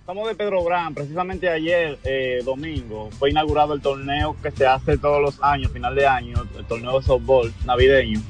[0.00, 0.94] Estamos de Pedro Brán.
[0.94, 5.94] Precisamente ayer, eh, domingo, fue inaugurado el torneo que se hace todos los años, final
[5.94, 8.20] de año, el torneo de softball navideño,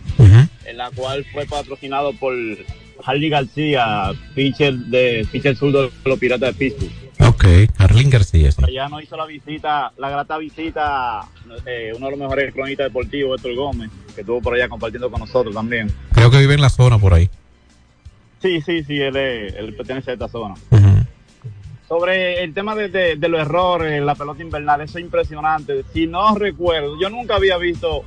[0.66, 2.34] en la cual fue patrocinado por
[3.04, 6.92] Harley García, pitcher de pitcher de los Piratas de Pittsburgh.
[7.28, 7.44] Ok,
[7.78, 8.50] Arlín García.
[8.50, 8.62] sí.
[8.64, 11.22] Allá nos hizo la visita, la grata visita,
[11.66, 15.20] eh, uno de los mejores cronistas deportivos, Héctor Gómez, que estuvo por allá compartiendo con
[15.20, 15.92] nosotros también.
[16.12, 17.28] Creo que vive en la zona por ahí.
[18.40, 20.54] Sí, sí, sí, él, es- él pertenece a esta zona.
[21.88, 25.84] Sobre el tema de, de- de los errores la pelota invernal, eso es impresionante.
[25.92, 28.04] Si no recuerdo, yo nunca había visto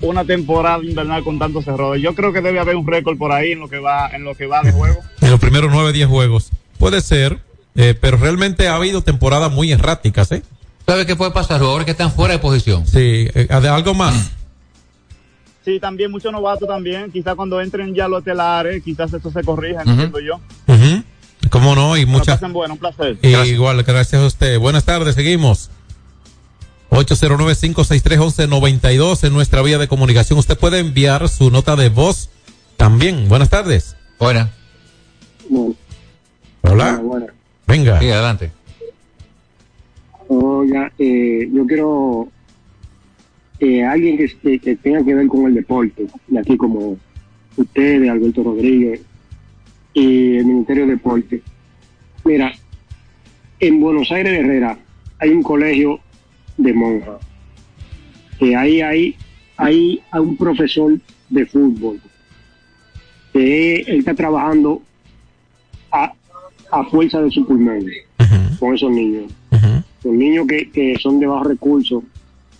[0.00, 2.02] una temporada invernal con tantos errores.
[2.02, 4.34] Yo creo que debe haber un récord por ahí en lo que va, en lo
[4.34, 5.00] que va de juego.
[5.20, 6.50] En los primeros nueve, diez juegos.
[6.78, 7.40] Puede ser,
[7.74, 10.42] eh, pero realmente ha habido temporadas muy erráticas, ¿eh?
[10.86, 11.58] ¿Sabe qué puede pasar?
[11.60, 12.86] Jugadores que están fuera de posición.
[12.86, 14.32] Sí, eh, ¿de algo más.
[15.66, 17.10] Sí, también muchos novatos también.
[17.10, 20.36] Quizás cuando entren ya los telares, quizás eso se corrija, entiendo yo.
[20.68, 21.02] Ujú.
[21.50, 21.96] ¿Cómo no?
[21.96, 22.40] Y muchas.
[22.52, 23.18] bueno, un placer.
[23.20, 24.60] Y igual, gracias a usted.
[24.60, 25.70] Buenas tardes, seguimos.
[26.96, 30.38] 809-563-1192 en nuestra vía de comunicación.
[30.38, 32.30] Usted puede enviar su nota de voz
[32.76, 33.28] también.
[33.28, 33.96] Buenas tardes.
[34.18, 34.50] Buenas.
[36.62, 37.02] Hola.
[37.66, 38.00] Venga.
[38.00, 38.50] Sí, adelante.
[40.28, 42.28] Oiga, eh, yo quiero
[43.60, 46.96] eh, alguien que, que, que tenga que ver con el deporte, de aquí como
[47.56, 49.02] ustedes, Alberto Rodríguez
[49.94, 51.42] y el Ministerio de Deporte.
[52.24, 52.52] Mira,
[53.60, 54.78] en Buenos Aires de Herrera
[55.18, 56.00] hay un colegio
[56.56, 57.16] de monjas,
[58.38, 59.16] que ahí hay,
[59.56, 60.98] hay a un profesor
[61.30, 62.00] de fútbol,
[63.32, 64.82] que él está trabajando
[65.92, 66.12] a,
[66.70, 67.84] a fuerza de su pulmón
[68.58, 69.30] con esos niños
[70.04, 72.02] los niños que, que son de bajos recursos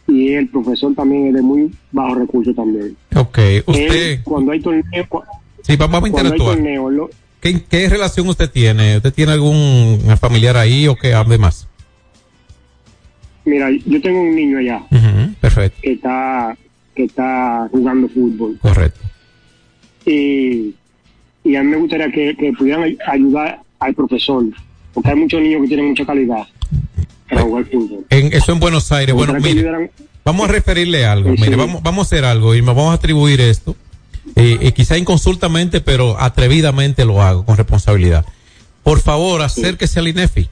[0.09, 2.97] y el profesor también es de muy bajos recursos también.
[3.15, 3.39] Ok.
[3.67, 4.13] Usted.
[4.15, 5.23] Él, cuando hay torneo, cu-
[5.63, 6.57] Sí, vamos a cuando hay interactuar.
[6.57, 8.97] torneo, lo- ¿Qué, ¿Qué relación usted tiene?
[8.97, 11.69] ¿Usted tiene algún familiar ahí o qué hable más?
[13.47, 14.83] Mira, yo tengo un niño allá
[15.41, 15.79] Perfecto.
[15.83, 16.57] que está
[16.95, 19.01] que está jugando fútbol Correcto.
[20.05, 20.75] y,
[21.45, 24.45] y a mí me gustaría que, que pudieran ay- ayudar al profesor
[24.95, 26.47] porque hay muchos niños que tienen mucha calidad
[27.29, 28.07] para jugar fútbol.
[28.09, 29.15] En, eso en Buenos Aires.
[29.15, 29.91] Me Bueno, mire,
[30.25, 31.35] vamos a referirle algo.
[31.35, 33.77] Sí, Mire, vamos, vamos a hacer algo y nos vamos a atribuir esto.
[34.37, 38.25] Eh, eh, quizá inconsultamente, pero atrevidamente lo hago con responsabilidad.
[38.83, 40.49] Por favor, acérquese al INEFI.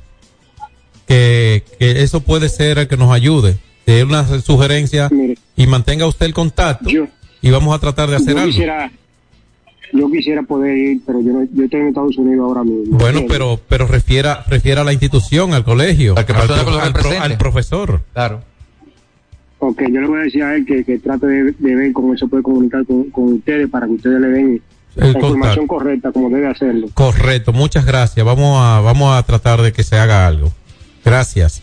[1.06, 3.56] Que, que eso puede ser el que nos ayude.
[3.86, 5.10] De una sugerencia
[5.56, 6.88] y mantenga usted el contacto.
[7.42, 8.50] y vamos a tratar de hacer yo algo.
[8.52, 8.90] quisiera
[9.92, 13.20] yo quisiera poder ir pero yo, no- yo estoy en Estados Unidos ahora mismo Bueno,
[13.28, 18.00] pero pero refiera refiera a la institución, al colegio, al, que pro- al profesor.
[18.14, 18.40] Claro.
[19.58, 22.16] Ok, yo le voy a decir a él que, que trate de, de ver cómo
[22.16, 24.62] se puede comunicar con, con ustedes para que ustedes le den
[24.96, 26.88] la información correcta como debe hacerlo.
[26.94, 28.24] Correcto, muchas gracias.
[28.24, 30.50] Vamos a vamos a tratar de que se haga algo.
[31.04, 31.62] Gracias.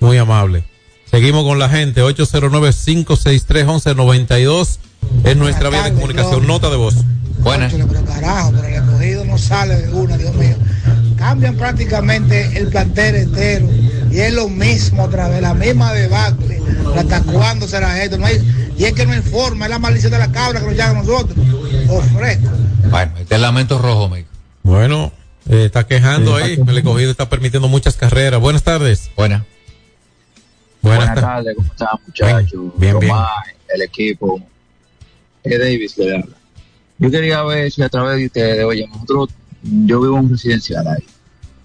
[0.00, 0.64] Muy amable.
[1.10, 4.78] Seguimos con la gente 809-563-1192
[5.24, 6.46] es nuestra vía de comunicación.
[6.46, 6.94] Nota de voz.
[7.38, 7.72] Buenas.
[7.72, 10.56] Pero carajo, pero el escogido no sale de una, Dios mío.
[11.16, 13.68] Cambian prácticamente el plantel entero
[14.10, 16.60] y es lo mismo otra vez, la misma debacle.
[16.96, 18.18] ¿Hasta cuándo será esto?
[18.18, 18.38] No hay,
[18.76, 21.00] y es que no hay forma, es la maldición de la cabra que nos llama
[21.00, 21.38] a nosotros.
[21.88, 22.50] Ofrezco.
[22.90, 24.28] Bueno, este es lamento rojo, Mico.
[24.62, 25.12] Bueno,
[25.48, 26.58] eh, está quejando ahí.
[26.66, 28.40] El escogido está permitiendo muchas carreras.
[28.40, 29.10] Buenas tardes.
[29.16, 29.42] Buenas.
[30.80, 31.56] Buenas, Buenas tardes.
[31.56, 32.60] ¿cómo están muchachos?
[32.76, 33.10] bien, bien.
[33.10, 33.28] Tomás,
[33.74, 34.40] el equipo.
[35.44, 36.36] Es Davis que le habla.
[36.98, 39.30] Yo quería ver si a través de ustedes, oye, nosotros,
[39.62, 41.04] yo vivo en un residencial ahí.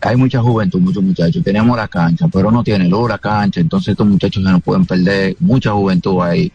[0.02, 1.44] hay mucha juventud, muchos muchachos.
[1.44, 4.86] Tenemos la cancha, pero no tiene luz la cancha, entonces estos muchachos se nos pueden
[4.86, 5.36] perder.
[5.40, 6.52] Mucha juventud ahí.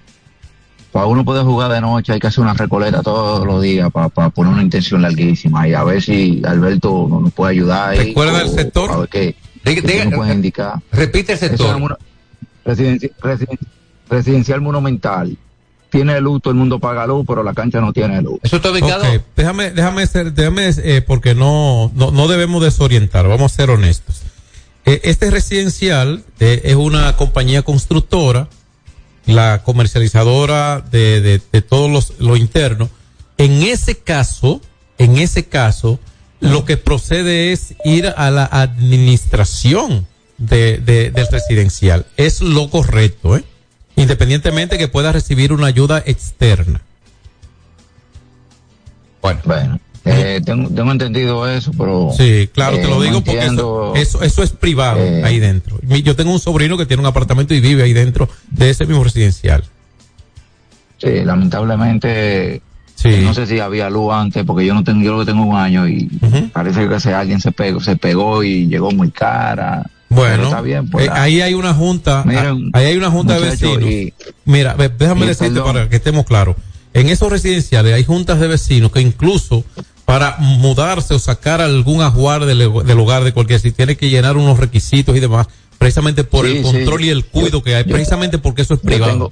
[0.92, 4.08] Para uno poder jugar de noche hay que hacer una recoleta todos los días para
[4.28, 7.90] poner una intención larguísima y a ver si Alberto nos puede ayudar.
[7.90, 8.90] ahí, ¿Recuerda el o- sector?
[8.90, 9.34] A ver qué,
[9.64, 10.74] Diga- qué diga- nos pueden indicar.
[10.92, 11.76] Repite el sector.
[11.76, 11.96] es una-
[12.66, 13.58] residenci- residen-
[14.10, 15.36] residencial monumental.
[15.88, 18.38] Tiene luz, todo el mundo paga luz, pero la cancha no tiene luz.
[18.42, 19.04] Eso está ubicado.
[19.36, 24.22] Déjame, déjame ser, déjame, eh, porque no, no, no debemos desorientar, vamos a ser honestos.
[24.84, 28.48] Eh, este residencial eh, es una compañía constructora,
[29.26, 32.90] la comercializadora de, de, de todos los, lo interno.
[33.38, 34.60] En ese caso,
[34.98, 35.98] en ese caso,
[36.40, 40.06] lo que procede es ir a la administración
[40.38, 42.06] de, de- del residencial.
[42.16, 43.44] Es lo correcto, ¿eh?
[43.94, 46.80] Independientemente que pueda recibir una ayuda externa.
[49.20, 52.10] Bueno, Bueno, eh, tengo, tengo entendido eso, pero.
[52.16, 55.22] Sí, claro, te eh, lo no digo porque eso, eso, eso es privado Eh.
[55.24, 55.78] ahí dentro.
[55.82, 59.04] Yo tengo un sobrino que tiene un apartamento y vive ahí dentro de ese mismo
[59.04, 59.64] residencial.
[60.98, 62.62] Sí, lamentablemente.
[62.94, 63.08] Sí.
[63.08, 65.44] eh, No sé si había luz antes, porque yo no tengo, yo lo que tengo
[65.44, 66.08] un año y
[66.52, 69.84] parece que alguien se pegó, se pegó y llegó muy cara.
[70.08, 73.48] Bueno, está bien, pues, eh, ahí hay una junta, Miren, ahí hay una junta de
[73.48, 73.82] vecinos.
[73.90, 74.12] y-
[74.44, 75.72] Mira, déjame decirte perdón.
[75.72, 76.54] para que estemos claros.
[76.94, 79.64] En esos residenciales hay juntas de vecinos que incluso
[80.04, 84.36] para mudarse o sacar algún ajuar del, del hogar de cualquier sitio tiene que llenar
[84.36, 85.46] unos requisitos y demás,
[85.78, 86.70] precisamente por Sí, el sí.
[86.72, 89.10] control y el cuido que hay, yo- precisamente porque eso es privado.
[89.12, 89.30] tengo-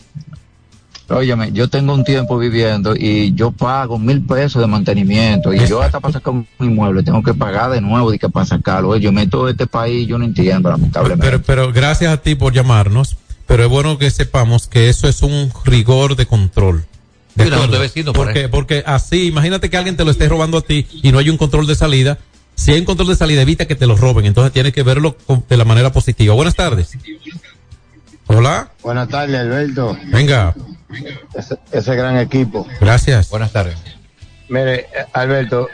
[1.13, 5.83] Óyeme, yo tengo un tiempo viviendo y yo pago mil pesos de mantenimiento y yo
[5.83, 8.97] hasta para sacar un inmueble tengo que pagar de nuevo y que para sacarlo.
[8.97, 11.27] Yo meto este país, yo no entiendo, lamentablemente.
[11.27, 13.17] Pero, pero gracias a ti por llamarnos.
[13.49, 16.85] Pero es bueno que sepamos que eso es un rigor de control.
[17.49, 21.19] Por porque, porque así, imagínate que alguien te lo esté robando a ti y no
[21.19, 22.19] hay un control de salida.
[22.55, 24.27] Si hay un control de salida, evita que te lo roben.
[24.27, 25.17] Entonces tienes que verlo
[25.49, 26.35] de la manera positiva.
[26.35, 26.97] Buenas tardes.
[28.27, 28.71] Hola.
[28.83, 29.97] Buenas tardes, Alberto.
[30.07, 30.55] Venga.
[31.35, 32.67] Ese, ese gran equipo.
[32.81, 33.31] Gracias.
[33.31, 33.77] Buenas tardes.
[34.49, 35.69] Mire, Alberto,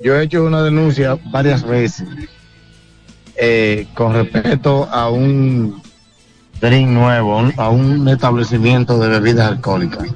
[0.00, 2.04] yo he hecho una denuncia varias veces
[3.36, 5.82] eh, con respecto a un
[6.62, 10.06] drink nuevo, a un- establecimiento de bebidas alcohólicas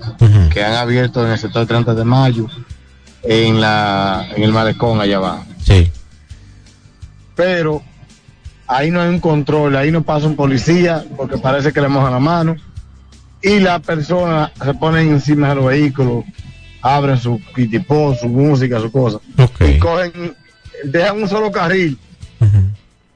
[0.53, 2.47] que han abierto en el sector 30 de mayo,
[3.25, 5.45] en, la, en el malecón allá abajo.
[5.63, 5.91] Sí.
[7.35, 7.83] Pero
[8.69, 12.13] ahí no hay un control, ahí no pasa un policía porque parece que le mojan
[12.13, 12.57] la mano
[13.43, 16.25] y las personas se ponen encima de los vehículos,
[16.81, 19.19] abren su kitipó, su música, su cosa
[19.61, 20.35] y cogen,
[20.85, 21.99] dejan un solo carril.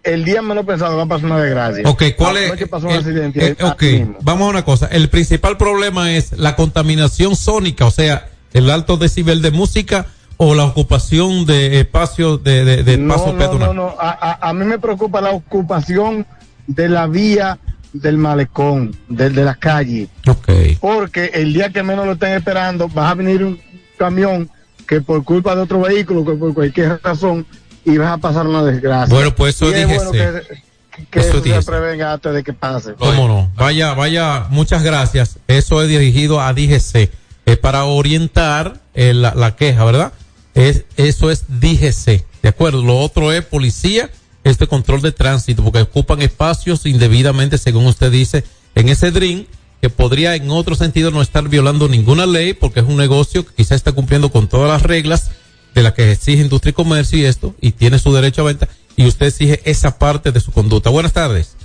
[0.03, 1.83] El día menos pensado va a pasar una desgracia.
[1.89, 2.47] Ok, ¿cuál es?
[2.51, 3.47] Anoche pasó un el- accidente.
[3.49, 3.83] eh, ok,
[4.23, 4.87] vamos a una cosa.
[4.87, 10.07] El principal problema es la contaminación sónica, o sea, el alto decibel de música
[10.39, 13.69] o la ocupación de espacios de, de, de no, paso no, peatonal.
[13.69, 13.95] no, no.
[14.01, 16.27] A, a- a mí me preocupa la ocupación
[16.67, 17.59] de la vía
[17.93, 20.09] del malecón, de, de la calle.
[20.27, 20.49] Ok.
[20.81, 23.61] Porque el día que menos lo estén esperando, va a venir un
[23.99, 24.49] camión
[24.87, 27.45] que por culpa de otro vehículo, que por cualquier razón,
[27.93, 29.15] y vas a pasar una desgracia.
[29.15, 29.95] Bueno, pues eso díjese.
[29.97, 31.67] bueno que, que Eso eso se díjese.
[31.67, 32.95] prevenga antes de que pase.
[32.99, 33.51] ¿Cómo no?
[33.57, 35.39] Vaya, vaya, muchas gracias.
[35.49, 37.11] Eso es dirigido a DGC.
[37.47, 40.13] Es para orientar eh, la, la queja, ¿verdad?
[40.55, 42.25] Es, eso es DGC.
[42.43, 42.83] ¿De acuerdo?
[42.83, 44.11] Lo otro es policía,
[44.45, 49.47] este control de tránsito, porque ocupan espacios indebidamente, según usted dice, en ese DRIN,
[49.81, 53.55] que podría en otro sentido no estar violando ninguna ley, porque es un negocio que
[53.55, 55.31] quizá está cumpliendo con todas las reglas
[55.75, 58.69] de las que exige industria y comercio y esto, y tiene su derecho a venta,
[58.97, 60.91] y usted exige esa parte de su conducta.
[60.91, 61.57] Buenas tardes.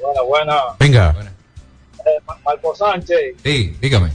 [0.00, 0.54] Buena, buena.
[0.78, 1.14] Venga.
[2.06, 3.36] Eh, Ma- Marco Sánchez.
[3.44, 4.10] Sí, dígame.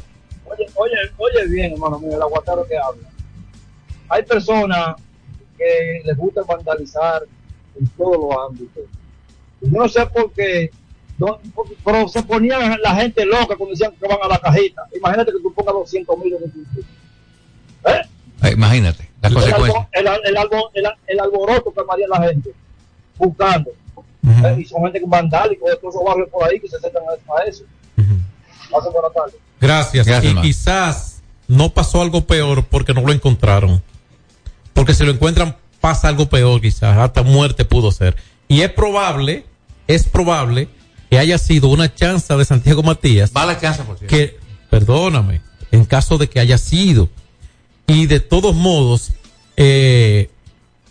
[0.45, 3.07] Oye, oye, oye bien, hermano mío, el aguatero que habla.
[4.09, 4.95] Hay personas
[5.57, 7.23] que les gusta vandalizar
[7.79, 8.83] en todos los ámbitos.
[9.61, 10.69] Y yo no sé por qué,
[11.83, 14.81] pero se ponían la gente loca cuando decían que van a la cajita.
[14.95, 16.83] Imagínate que tú pongas 200 mil en un sitio.
[17.87, 18.01] ¿Eh?
[18.49, 19.75] Eh, imagínate, las El, consecuencias.
[19.75, 22.51] albo- el, al- el albo- el, al- el alboroto que maría la gente
[23.17, 23.71] buscando.
[24.27, 27.43] Eh, y son gente vandálico de todos esos barrios por ahí que se acercan a,
[27.49, 27.63] eso.
[28.71, 29.37] Pasen buena tarde.
[29.61, 30.05] Gracias.
[30.07, 33.81] Gracias, y quizás no pasó algo peor porque no lo encontraron.
[34.73, 38.15] Porque si lo encuentran pasa algo peor quizás, hasta muerte pudo ser.
[38.47, 39.45] Y es probable,
[39.87, 40.67] es probable
[41.09, 43.31] que haya sido una chanza de Santiago Matías.
[43.35, 44.15] Va la chanza, por cierto.
[44.15, 44.37] Que,
[44.71, 45.41] perdóname,
[45.71, 47.09] en caso de que haya sido.
[47.87, 49.11] Y de todos modos,
[49.57, 50.29] eh,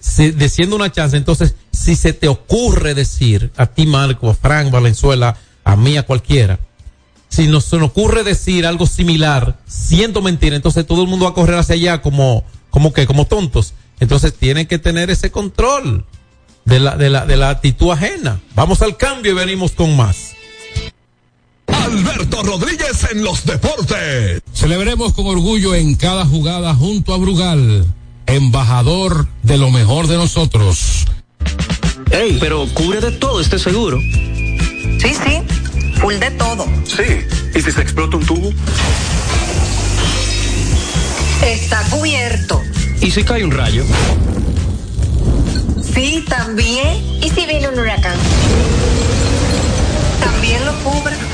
[0.00, 4.34] si, de siendo una chance, entonces, si se te ocurre decir a ti, Marco, a
[4.34, 6.60] Frank Valenzuela, a mí, a cualquiera,
[7.28, 11.32] si nos, se nos ocurre decir algo similar, siendo mentira, entonces todo el mundo va
[11.32, 13.74] a correr hacia allá como, como que, como tontos.
[13.98, 16.04] Entonces tienen que tener ese control.
[16.64, 18.40] de la, de la, de la actitud ajena.
[18.54, 20.33] Vamos al cambio y venimos con más.
[21.84, 24.42] Alberto Rodríguez en los deportes.
[24.52, 27.86] Celebremos con orgullo en cada jugada junto a Brugal,
[28.26, 31.06] embajador de lo mejor de nosotros.
[32.10, 34.00] Ey, pero cubre de todo este seguro.
[34.00, 35.42] Sí, sí,
[36.00, 36.64] full de todo.
[36.86, 37.02] Sí,
[37.54, 38.50] ¿y si se explota un tubo?
[41.44, 42.62] Está cubierto.
[43.02, 43.84] ¿Y si cae un rayo?
[45.94, 46.96] Sí, también.
[47.22, 48.16] ¿Y si viene un huracán?
[50.20, 51.33] También lo cubre.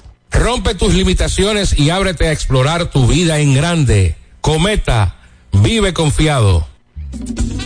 [0.31, 4.15] Rompe tus limitaciones y ábrete a explorar tu vida en grande.
[4.39, 5.15] Cometa,
[5.51, 6.67] vive confiado.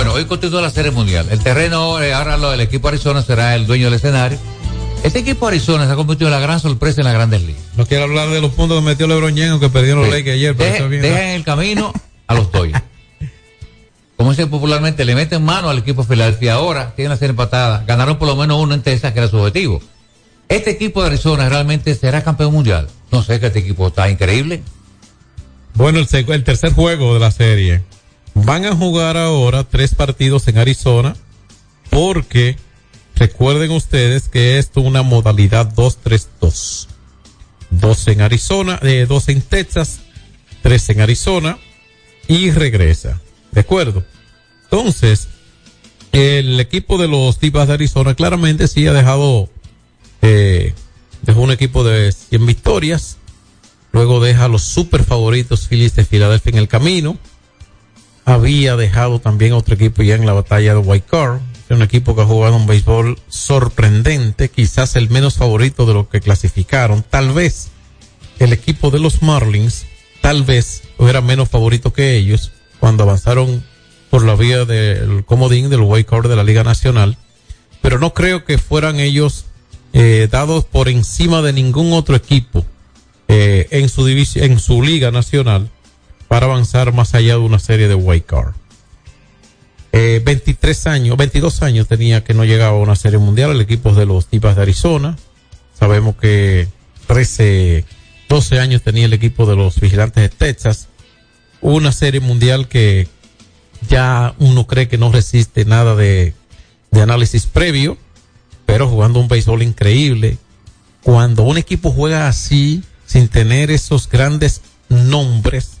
[0.00, 1.26] Bueno, hoy continúa la Serie Mundial.
[1.30, 4.38] El terreno, eh, ahora lo, el equipo Arizona será el dueño del escenario.
[5.04, 7.60] Este equipo Arizona se ha convertido en la gran sorpresa en las grandes ligas.
[7.76, 10.16] No quiero hablar de los puntos que metió LeBron James, que perdieron los Sí.
[10.16, 11.02] Lakers ayer, pero Deje- bien.
[11.02, 11.92] deja en el camino
[12.26, 12.82] a los Dodgers.
[14.16, 17.84] Como dice popularmente, le meten mano al equipo de Filadelfia ahora, tienen la serie empatada.
[17.86, 19.82] Ganaron por lo menos uno en Texas, que era su objetivo.
[20.48, 22.88] Este equipo de Arizona realmente será campeón mundial.
[23.12, 24.62] No sé que este equipo está increíble.
[25.74, 27.82] Bueno, el, el tercer juego de la serie.
[28.44, 31.14] Van a jugar ahora tres partidos en Arizona
[31.90, 32.56] porque
[33.14, 36.86] recuerden ustedes que esto es una modalidad 2-3-2.
[37.70, 40.00] Dos en Arizona, eh, dos en Texas,
[40.62, 41.58] tres en Arizona
[42.28, 43.20] y regresa.
[43.52, 44.04] ¿De acuerdo?
[44.64, 45.28] Entonces,
[46.12, 49.50] el equipo de los Divas de Arizona claramente sí ha dejado,
[50.22, 50.74] eh,
[51.22, 53.18] dejó un equipo de 100 victorias.
[53.92, 57.18] Luego deja a los super favoritos Phillies de Filadelfia en el camino.
[58.24, 61.40] Había dejado también otro equipo ya en la batalla de.
[61.68, 66.08] Es un equipo que ha jugado un béisbol sorprendente, quizás el menos favorito de los
[66.08, 67.04] que clasificaron.
[67.08, 67.68] Tal vez
[68.38, 69.86] el equipo de los Marlins,
[70.20, 73.64] tal vez era menos favorito que ellos cuando avanzaron
[74.10, 77.16] por la vía del comodín del White Card de la Liga Nacional.
[77.80, 79.46] Pero no creo que fueran ellos
[79.92, 82.64] eh, dados por encima de ningún otro equipo
[83.28, 85.70] eh, en su en su liga nacional
[86.30, 88.54] para avanzar más allá de una serie de white card.
[89.90, 93.92] Eh, 23 años, 22 años tenía que no llegaba a una serie mundial el equipo
[93.92, 95.16] de los Divas de Arizona.
[95.76, 96.68] Sabemos que
[97.08, 97.84] 13,
[98.28, 100.86] 12 años tenía el equipo de los Vigilantes de Texas.
[101.60, 103.08] Una serie mundial que
[103.88, 106.32] ya uno cree que no resiste nada de
[106.92, 107.98] análisis previo,
[108.66, 110.38] pero jugando un béisbol increíble.
[111.02, 115.79] Cuando un equipo juega así, sin tener esos grandes nombres,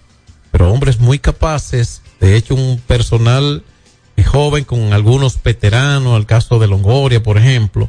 [0.50, 3.64] pero hombres muy capaces, de hecho un personal
[4.22, 7.88] joven con algunos veteranos, el caso de Longoria, por ejemplo,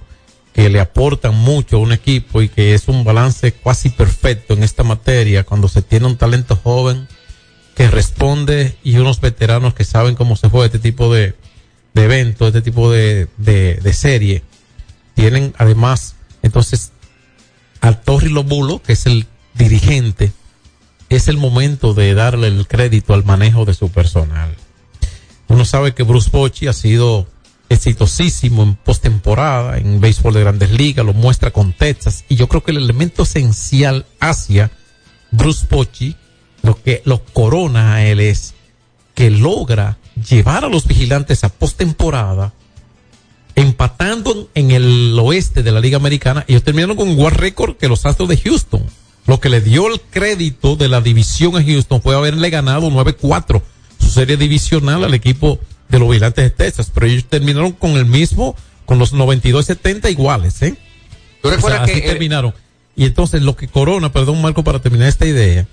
[0.53, 4.63] que le aportan mucho a un equipo y que es un balance casi perfecto en
[4.63, 7.07] esta materia cuando se tiene un talento joven
[7.75, 11.35] que responde y unos veteranos que saben cómo se juega este tipo de,
[11.93, 14.43] de evento, este tipo de, de, de serie.
[15.13, 16.91] Tienen además, entonces,
[17.79, 20.31] al Torri Lobulo, que es el dirigente
[21.11, 24.55] es el momento de darle el crédito al manejo de su personal.
[25.49, 27.27] Uno sabe que Bruce Bochy ha sido
[27.67, 32.63] exitosísimo en postemporada, en béisbol de grandes ligas, lo muestra con Texas, y yo creo
[32.63, 34.71] que el elemento esencial hacia
[35.31, 36.15] Bruce Bochy,
[36.61, 38.53] lo que lo corona a él es
[39.13, 39.97] que logra
[40.29, 42.53] llevar a los vigilantes a postemporada,
[43.55, 47.89] empatando en el oeste de la Liga Americana, ellos terminaron con un war record que
[47.89, 48.85] los Astros de Houston.
[49.27, 53.61] Lo que le dio el crédito de la división a Houston fue haberle ganado 9-4
[53.99, 55.59] su serie divisional al equipo
[55.89, 58.55] de los vigilantes de Texas, pero ellos terminaron con el mismo,
[58.85, 60.75] con los 92-70 iguales, ¿eh?
[61.41, 62.53] ¿Tú recuerdas así que, eh, terminaron.
[62.95, 65.67] Y entonces lo que corona, perdón Marco, para terminar esta idea,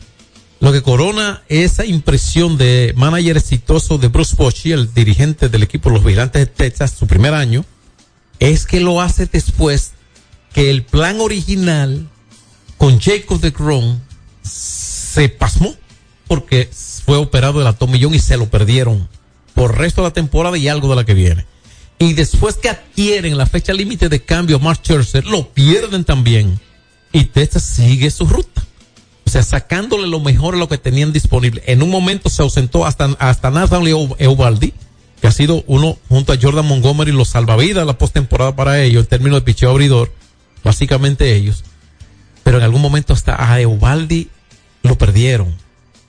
[0.61, 5.88] lo que corona esa impresión de manager exitoso de Bruce Bochy, el dirigente del equipo
[5.88, 7.64] de los vigilantes de Texas, su primer año,
[8.40, 9.92] es que lo hace después
[10.53, 12.09] que el plan original
[12.79, 13.53] con Jacob de
[14.43, 15.74] se pasmó
[16.26, 16.70] porque
[17.05, 19.09] fue operado del atomillón y se lo perdieron
[19.55, 21.45] por el resto de la temporada y algo de la que viene.
[21.99, 26.61] Y después que adquieren la fecha límite de cambio Mark Scherzer, lo pierden también.
[27.12, 28.62] Y Texas sigue su ruta.
[29.26, 31.62] O sea, sacándole lo mejor a lo que tenían disponible.
[31.66, 34.72] En un momento se ausentó hasta, hasta Nathan Eovaldi,
[35.20, 39.09] que ha sido uno junto a Jordan Montgomery los salvavidas la postemporada para ellos, en
[39.09, 40.12] términos de picheo abridor,
[40.62, 41.64] básicamente ellos.
[42.43, 44.28] Pero en algún momento hasta a Eovaldi
[44.82, 45.55] lo perdieron.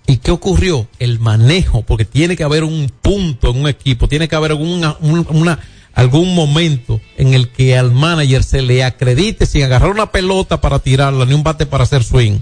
[0.07, 0.87] ¿Y qué ocurrió?
[0.97, 6.35] El manejo, porque tiene que haber un punto en un equipo, tiene que haber algún
[6.35, 11.25] momento en el que al manager se le acredite sin agarrar una pelota para tirarla,
[11.25, 12.39] ni un bate para hacer swing,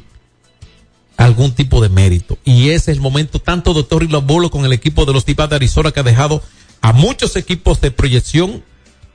[1.18, 2.38] algún tipo de mérito.
[2.46, 5.50] Y ese es el momento tanto de Torri Lobolo con el equipo de los Tipas
[5.50, 6.42] de Arizona que ha dejado
[6.80, 8.64] a muchos equipos de proyección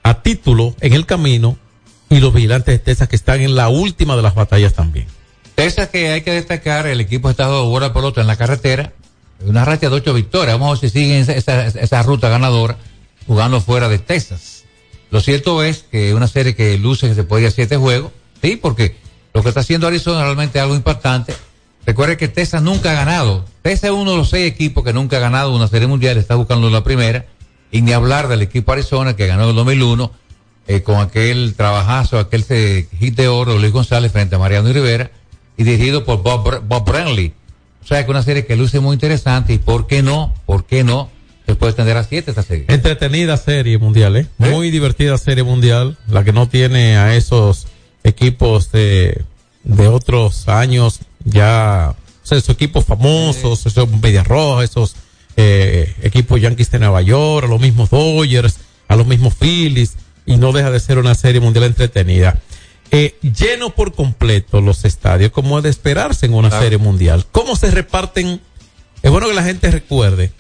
[0.03, 1.57] a título en el camino
[2.13, 5.07] y los vigilantes de Texas que están en la última de las batallas también.
[5.55, 8.93] Texas que hay que destacar, el equipo ha estado buena pelota en la carretera,
[9.45, 10.59] una racha de ocho victorias.
[10.59, 12.77] Vamos a ver si siguen esa, esa, esa ruta ganadora
[13.27, 14.65] jugando fuera de Texas.
[15.11, 18.13] Lo cierto es que una serie que luce que se puede ir a siete juegos,
[18.41, 18.97] sí, porque
[19.35, 21.35] lo que está haciendo Arizona realmente es algo impactante.
[21.87, 23.45] Recuerde que Texas nunca ha ganado.
[23.63, 26.35] Texas es uno de los seis equipos que nunca ha ganado una serie mundial, está
[26.35, 27.27] buscando la primera.
[27.71, 30.13] Y ni hablar del equipo Arizona que ganó en el 2001
[30.67, 35.11] eh, con aquel trabajazo, aquel hit de oro de Luis González frente a Mariano Rivera
[35.57, 37.35] y dirigido por Bob, Bob Brenly.
[37.83, 40.85] O sea que una serie que luce muy interesante y por qué no, por qué
[40.85, 41.11] no,
[41.47, 42.67] se puede extender a siete esta serie.
[42.69, 44.27] Entretenida serie mundial, ¿eh?
[44.39, 47.67] Muy divertida serie mundial, la que no tiene a esos
[48.05, 49.25] equipos de,
[49.65, 54.97] de otros años ya, o sea, esos equipos famosos, esos Medias Rojas, esos
[55.37, 58.59] eh, equipos Yankees de Nueva York, a los mismos Dodgers,
[58.89, 59.95] a los mismos Phillies,
[60.27, 62.39] y no deja de ser una serie mundial entretenida.
[62.91, 66.63] Eh, lleno por completo los estadios, como es de esperarse en una Claro.
[66.65, 67.27] serie mundial.
[67.33, 68.41] ¿Cómo se reparten?
[69.03, 70.31] Es bueno que la gente recuerde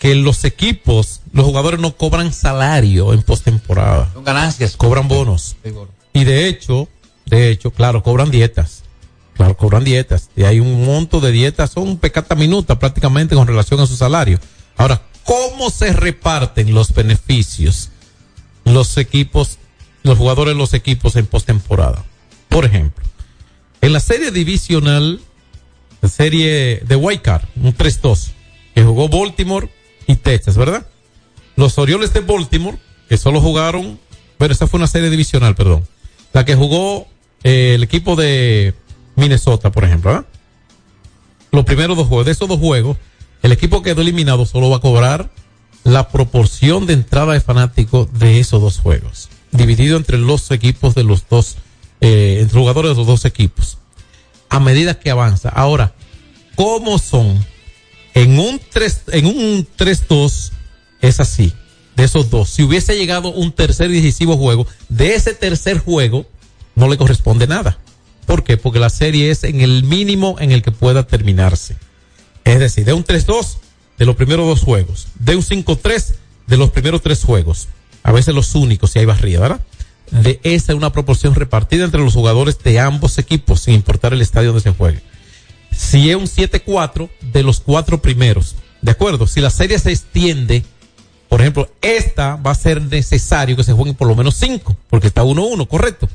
[0.00, 4.10] que los equipos, los jugadores no cobran salario en postemporada.
[4.12, 4.76] Son ganancias.
[4.76, 5.56] Cobran bonos.
[6.12, 6.88] Y de hecho,
[7.26, 8.82] de hecho, claro, cobran dietas.
[9.34, 10.28] Claro, cobran dietas.
[10.36, 14.40] Y hay un monto de dietas, son pecata minuta prácticamente con relación a su salario.
[14.76, 17.90] Ahora, ¿cómo se reparten los beneficios
[18.64, 19.58] los equipos,
[20.02, 22.04] los jugadores los equipos en postemporada?
[22.48, 23.04] Por ejemplo,
[23.80, 25.20] en la serie divisional,
[26.00, 28.30] la serie de White Card, un 3-2,
[28.74, 29.68] que jugó Baltimore
[30.06, 30.86] y Texas, ¿verdad?
[31.56, 33.98] Los Orioles de Baltimore, que solo jugaron,
[34.38, 35.86] bueno, esa fue una serie divisional, perdón.
[36.32, 37.06] La que jugó
[37.44, 38.74] eh, el equipo de
[39.16, 40.26] Minnesota, por ejemplo, ¿verdad?
[41.50, 42.96] Los primeros dos juegos, de esos dos juegos,
[43.42, 45.30] el equipo que quedó eliminado solo va a cobrar
[45.84, 51.04] la proporción de entrada de fanáticos de esos dos juegos, dividido entre los equipos de
[51.04, 51.56] los dos,
[52.00, 53.78] eh, entre jugadores de los dos equipos,
[54.48, 55.48] a medida que avanza.
[55.48, 55.94] Ahora,
[56.54, 57.44] ¿cómo son?
[58.14, 60.52] En un 3, en un 3-2
[61.00, 61.52] es así,
[61.96, 62.50] de esos dos.
[62.50, 66.26] Si hubiese llegado un tercer y decisivo juego, de ese tercer juego
[66.74, 67.78] no le corresponde nada.
[68.26, 68.56] ¿Por qué?
[68.56, 71.76] Porque la serie es en el mínimo en el que pueda terminarse.
[72.44, 73.56] Es decir, de un 3-2
[73.98, 76.14] de los primeros dos juegos, de un 5-3
[76.46, 77.68] de los primeros tres juegos,
[78.02, 79.60] a veces los únicos si hay barrida, ¿verdad?
[80.10, 84.48] De esa una proporción repartida entre los jugadores de ambos equipos, sin importar el estadio
[84.48, 85.00] donde se juegue.
[85.70, 89.26] Si es un 7-4 de los cuatro primeros, ¿de acuerdo?
[89.26, 90.64] Si la serie se extiende,
[91.28, 95.06] por ejemplo, esta va a ser necesario que se jueguen por lo menos cinco, porque
[95.06, 96.08] está 1-1, correcto.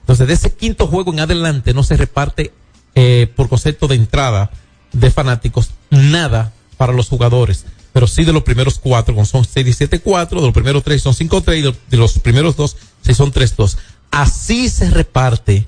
[0.00, 2.52] Entonces, de ese quinto juego en adelante no se reparte
[2.96, 4.50] eh, por concepto de entrada
[4.92, 6.52] de fanáticos nada
[6.84, 7.64] para los jugadores,
[7.94, 11.00] pero sí de los primeros cuatro, son 6 y 7, 4, de los primeros tres
[11.00, 12.76] son 5, 3 y de, los primeros dos,
[13.16, 13.78] son 3, 2.
[14.10, 15.64] Así se reparte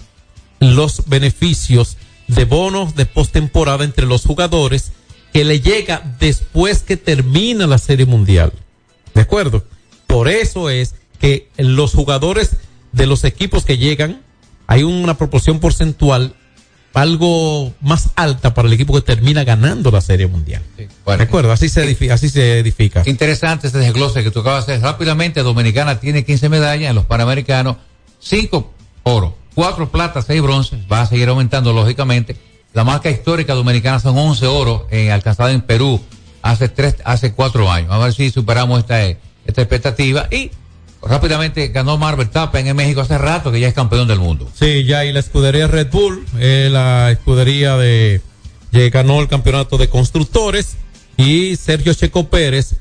[0.60, 1.96] los beneficios
[2.28, 4.92] de bonos de postemporada entre los jugadores
[5.32, 8.52] que le llega después que termina la Serie Mundial.
[9.14, 9.64] ¿De acuerdo?
[10.06, 12.56] Por eso es que los jugadores
[12.92, 14.20] de los equipos que llegan,
[14.66, 16.36] hay una proporción porcentual
[16.94, 20.62] algo más alta para el equipo que termina ganando la Serie Mundial.
[21.04, 21.18] bueno.
[21.18, 21.52] ¿De acuerdo?
[21.52, 23.02] Así se, edifica, así se edifica.
[23.06, 24.84] Interesante este desglose que tú acabas de hacer.
[24.84, 27.76] Rápidamente, Dominicana tiene 15 medallas en los Panamericanos,
[28.20, 28.72] 5
[29.02, 32.36] oro, 4 plata, 6 bronces, va a seguir aumentando lógicamente.
[32.72, 36.00] La marca histórica dominicana son 11 oro eh, alcanzada en Perú
[36.42, 37.90] hace tres, hace 4 años.
[37.90, 40.28] A ver si superamos esta, eh, esta expectativa.
[40.30, 40.50] Y
[41.02, 44.48] rápidamente ganó Marvel Verstappen en México hace rato que ya es campeón del mundo.
[44.54, 48.20] Sí, ya y la escudería Red Bull, eh, la escudería de
[48.92, 50.76] ganó el campeonato de constructores
[51.16, 52.76] y Sergio Checo Pérez,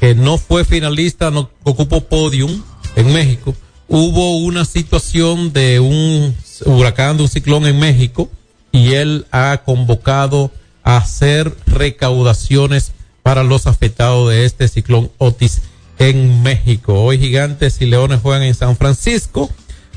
[0.00, 2.62] que no fue finalista, no ocupó podium
[2.94, 3.54] en México.
[3.88, 6.34] Hubo una situación de un
[6.64, 8.30] huracán, de un ciclón en México
[8.72, 10.50] y él ha convocado
[10.82, 12.92] a hacer recaudaciones
[13.22, 15.62] para los afectados de este ciclón Otis
[15.98, 16.94] en México.
[17.02, 19.50] Hoy Gigantes y Leones juegan en San Francisco.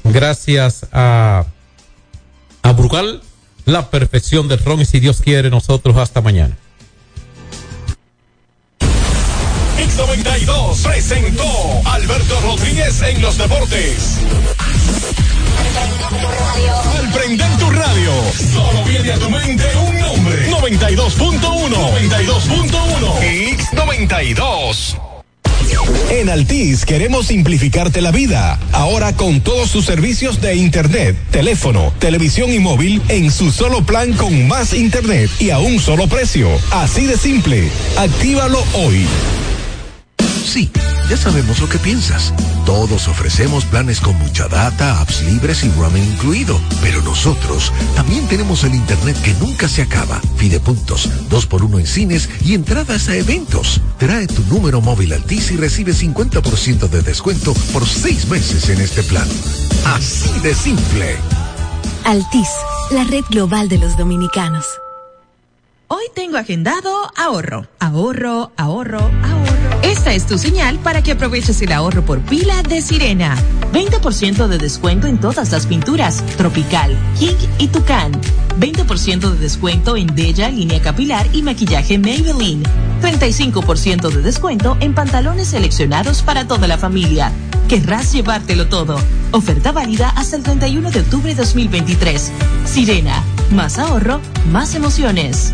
[0.04, 1.46] Gracias a,
[2.62, 3.22] a Brugal,
[3.66, 4.82] la perfección del ron.
[4.82, 6.58] Y si Dios quiere, nosotros hasta mañana.
[9.78, 11.44] X92 presentó
[11.86, 14.18] Alberto Rodríguez en los deportes.
[16.98, 18.12] Al prender tu radio,
[18.54, 20.50] solo viene a tu mente un nombre.
[20.50, 21.70] 92.1.
[21.70, 23.58] 92.1.
[23.58, 25.09] X92.
[26.10, 28.60] En Altis queremos simplificarte la vida.
[28.72, 34.14] Ahora con todos sus servicios de internet, teléfono, televisión y móvil en su solo plan
[34.14, 36.50] con más internet y a un solo precio.
[36.72, 37.70] Así de simple.
[37.98, 39.06] Actívalo hoy.
[40.50, 40.72] Sí,
[41.08, 42.34] ya sabemos lo que piensas.
[42.66, 46.60] Todos ofrecemos planes con mucha data, apps libres y roaming incluido.
[46.82, 50.20] Pero nosotros también tenemos el internet que nunca se acaba.
[50.40, 53.80] Pide puntos, dos por uno en cines y entradas a eventos.
[54.00, 59.04] Trae tu número móvil Altis y recibe 50% de descuento por seis meses en este
[59.04, 59.28] plan.
[59.86, 61.16] Así de simple.
[62.06, 62.50] Altis,
[62.90, 64.66] la red global de los dominicanos.
[65.90, 69.59] Hoy tengo agendado ahorro, ahorro, ahorro, ahorro.
[69.82, 73.38] Esta es tu señal para que aproveches el ahorro por pila de Sirena.
[73.74, 78.12] 20% de descuento en todas las pinturas, Tropical, King y Tucán.
[78.60, 82.64] 20% de descuento en Della, línea capilar y maquillaje Maybelline.
[83.02, 87.32] 35% de descuento en pantalones seleccionados para toda la familia.
[87.70, 89.00] Querrás llevártelo todo.
[89.32, 92.32] Oferta válida hasta el 31 de octubre de 2023.
[92.66, 94.20] Sirena, más ahorro,
[94.52, 95.54] más emociones.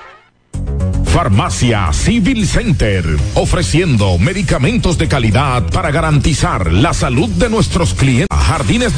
[1.05, 3.05] Farmacia Civil Center,
[3.35, 8.27] ofreciendo medicamentos de calidad para garantizar la salud de nuestros clientes.
[8.51, 8.89] Jardines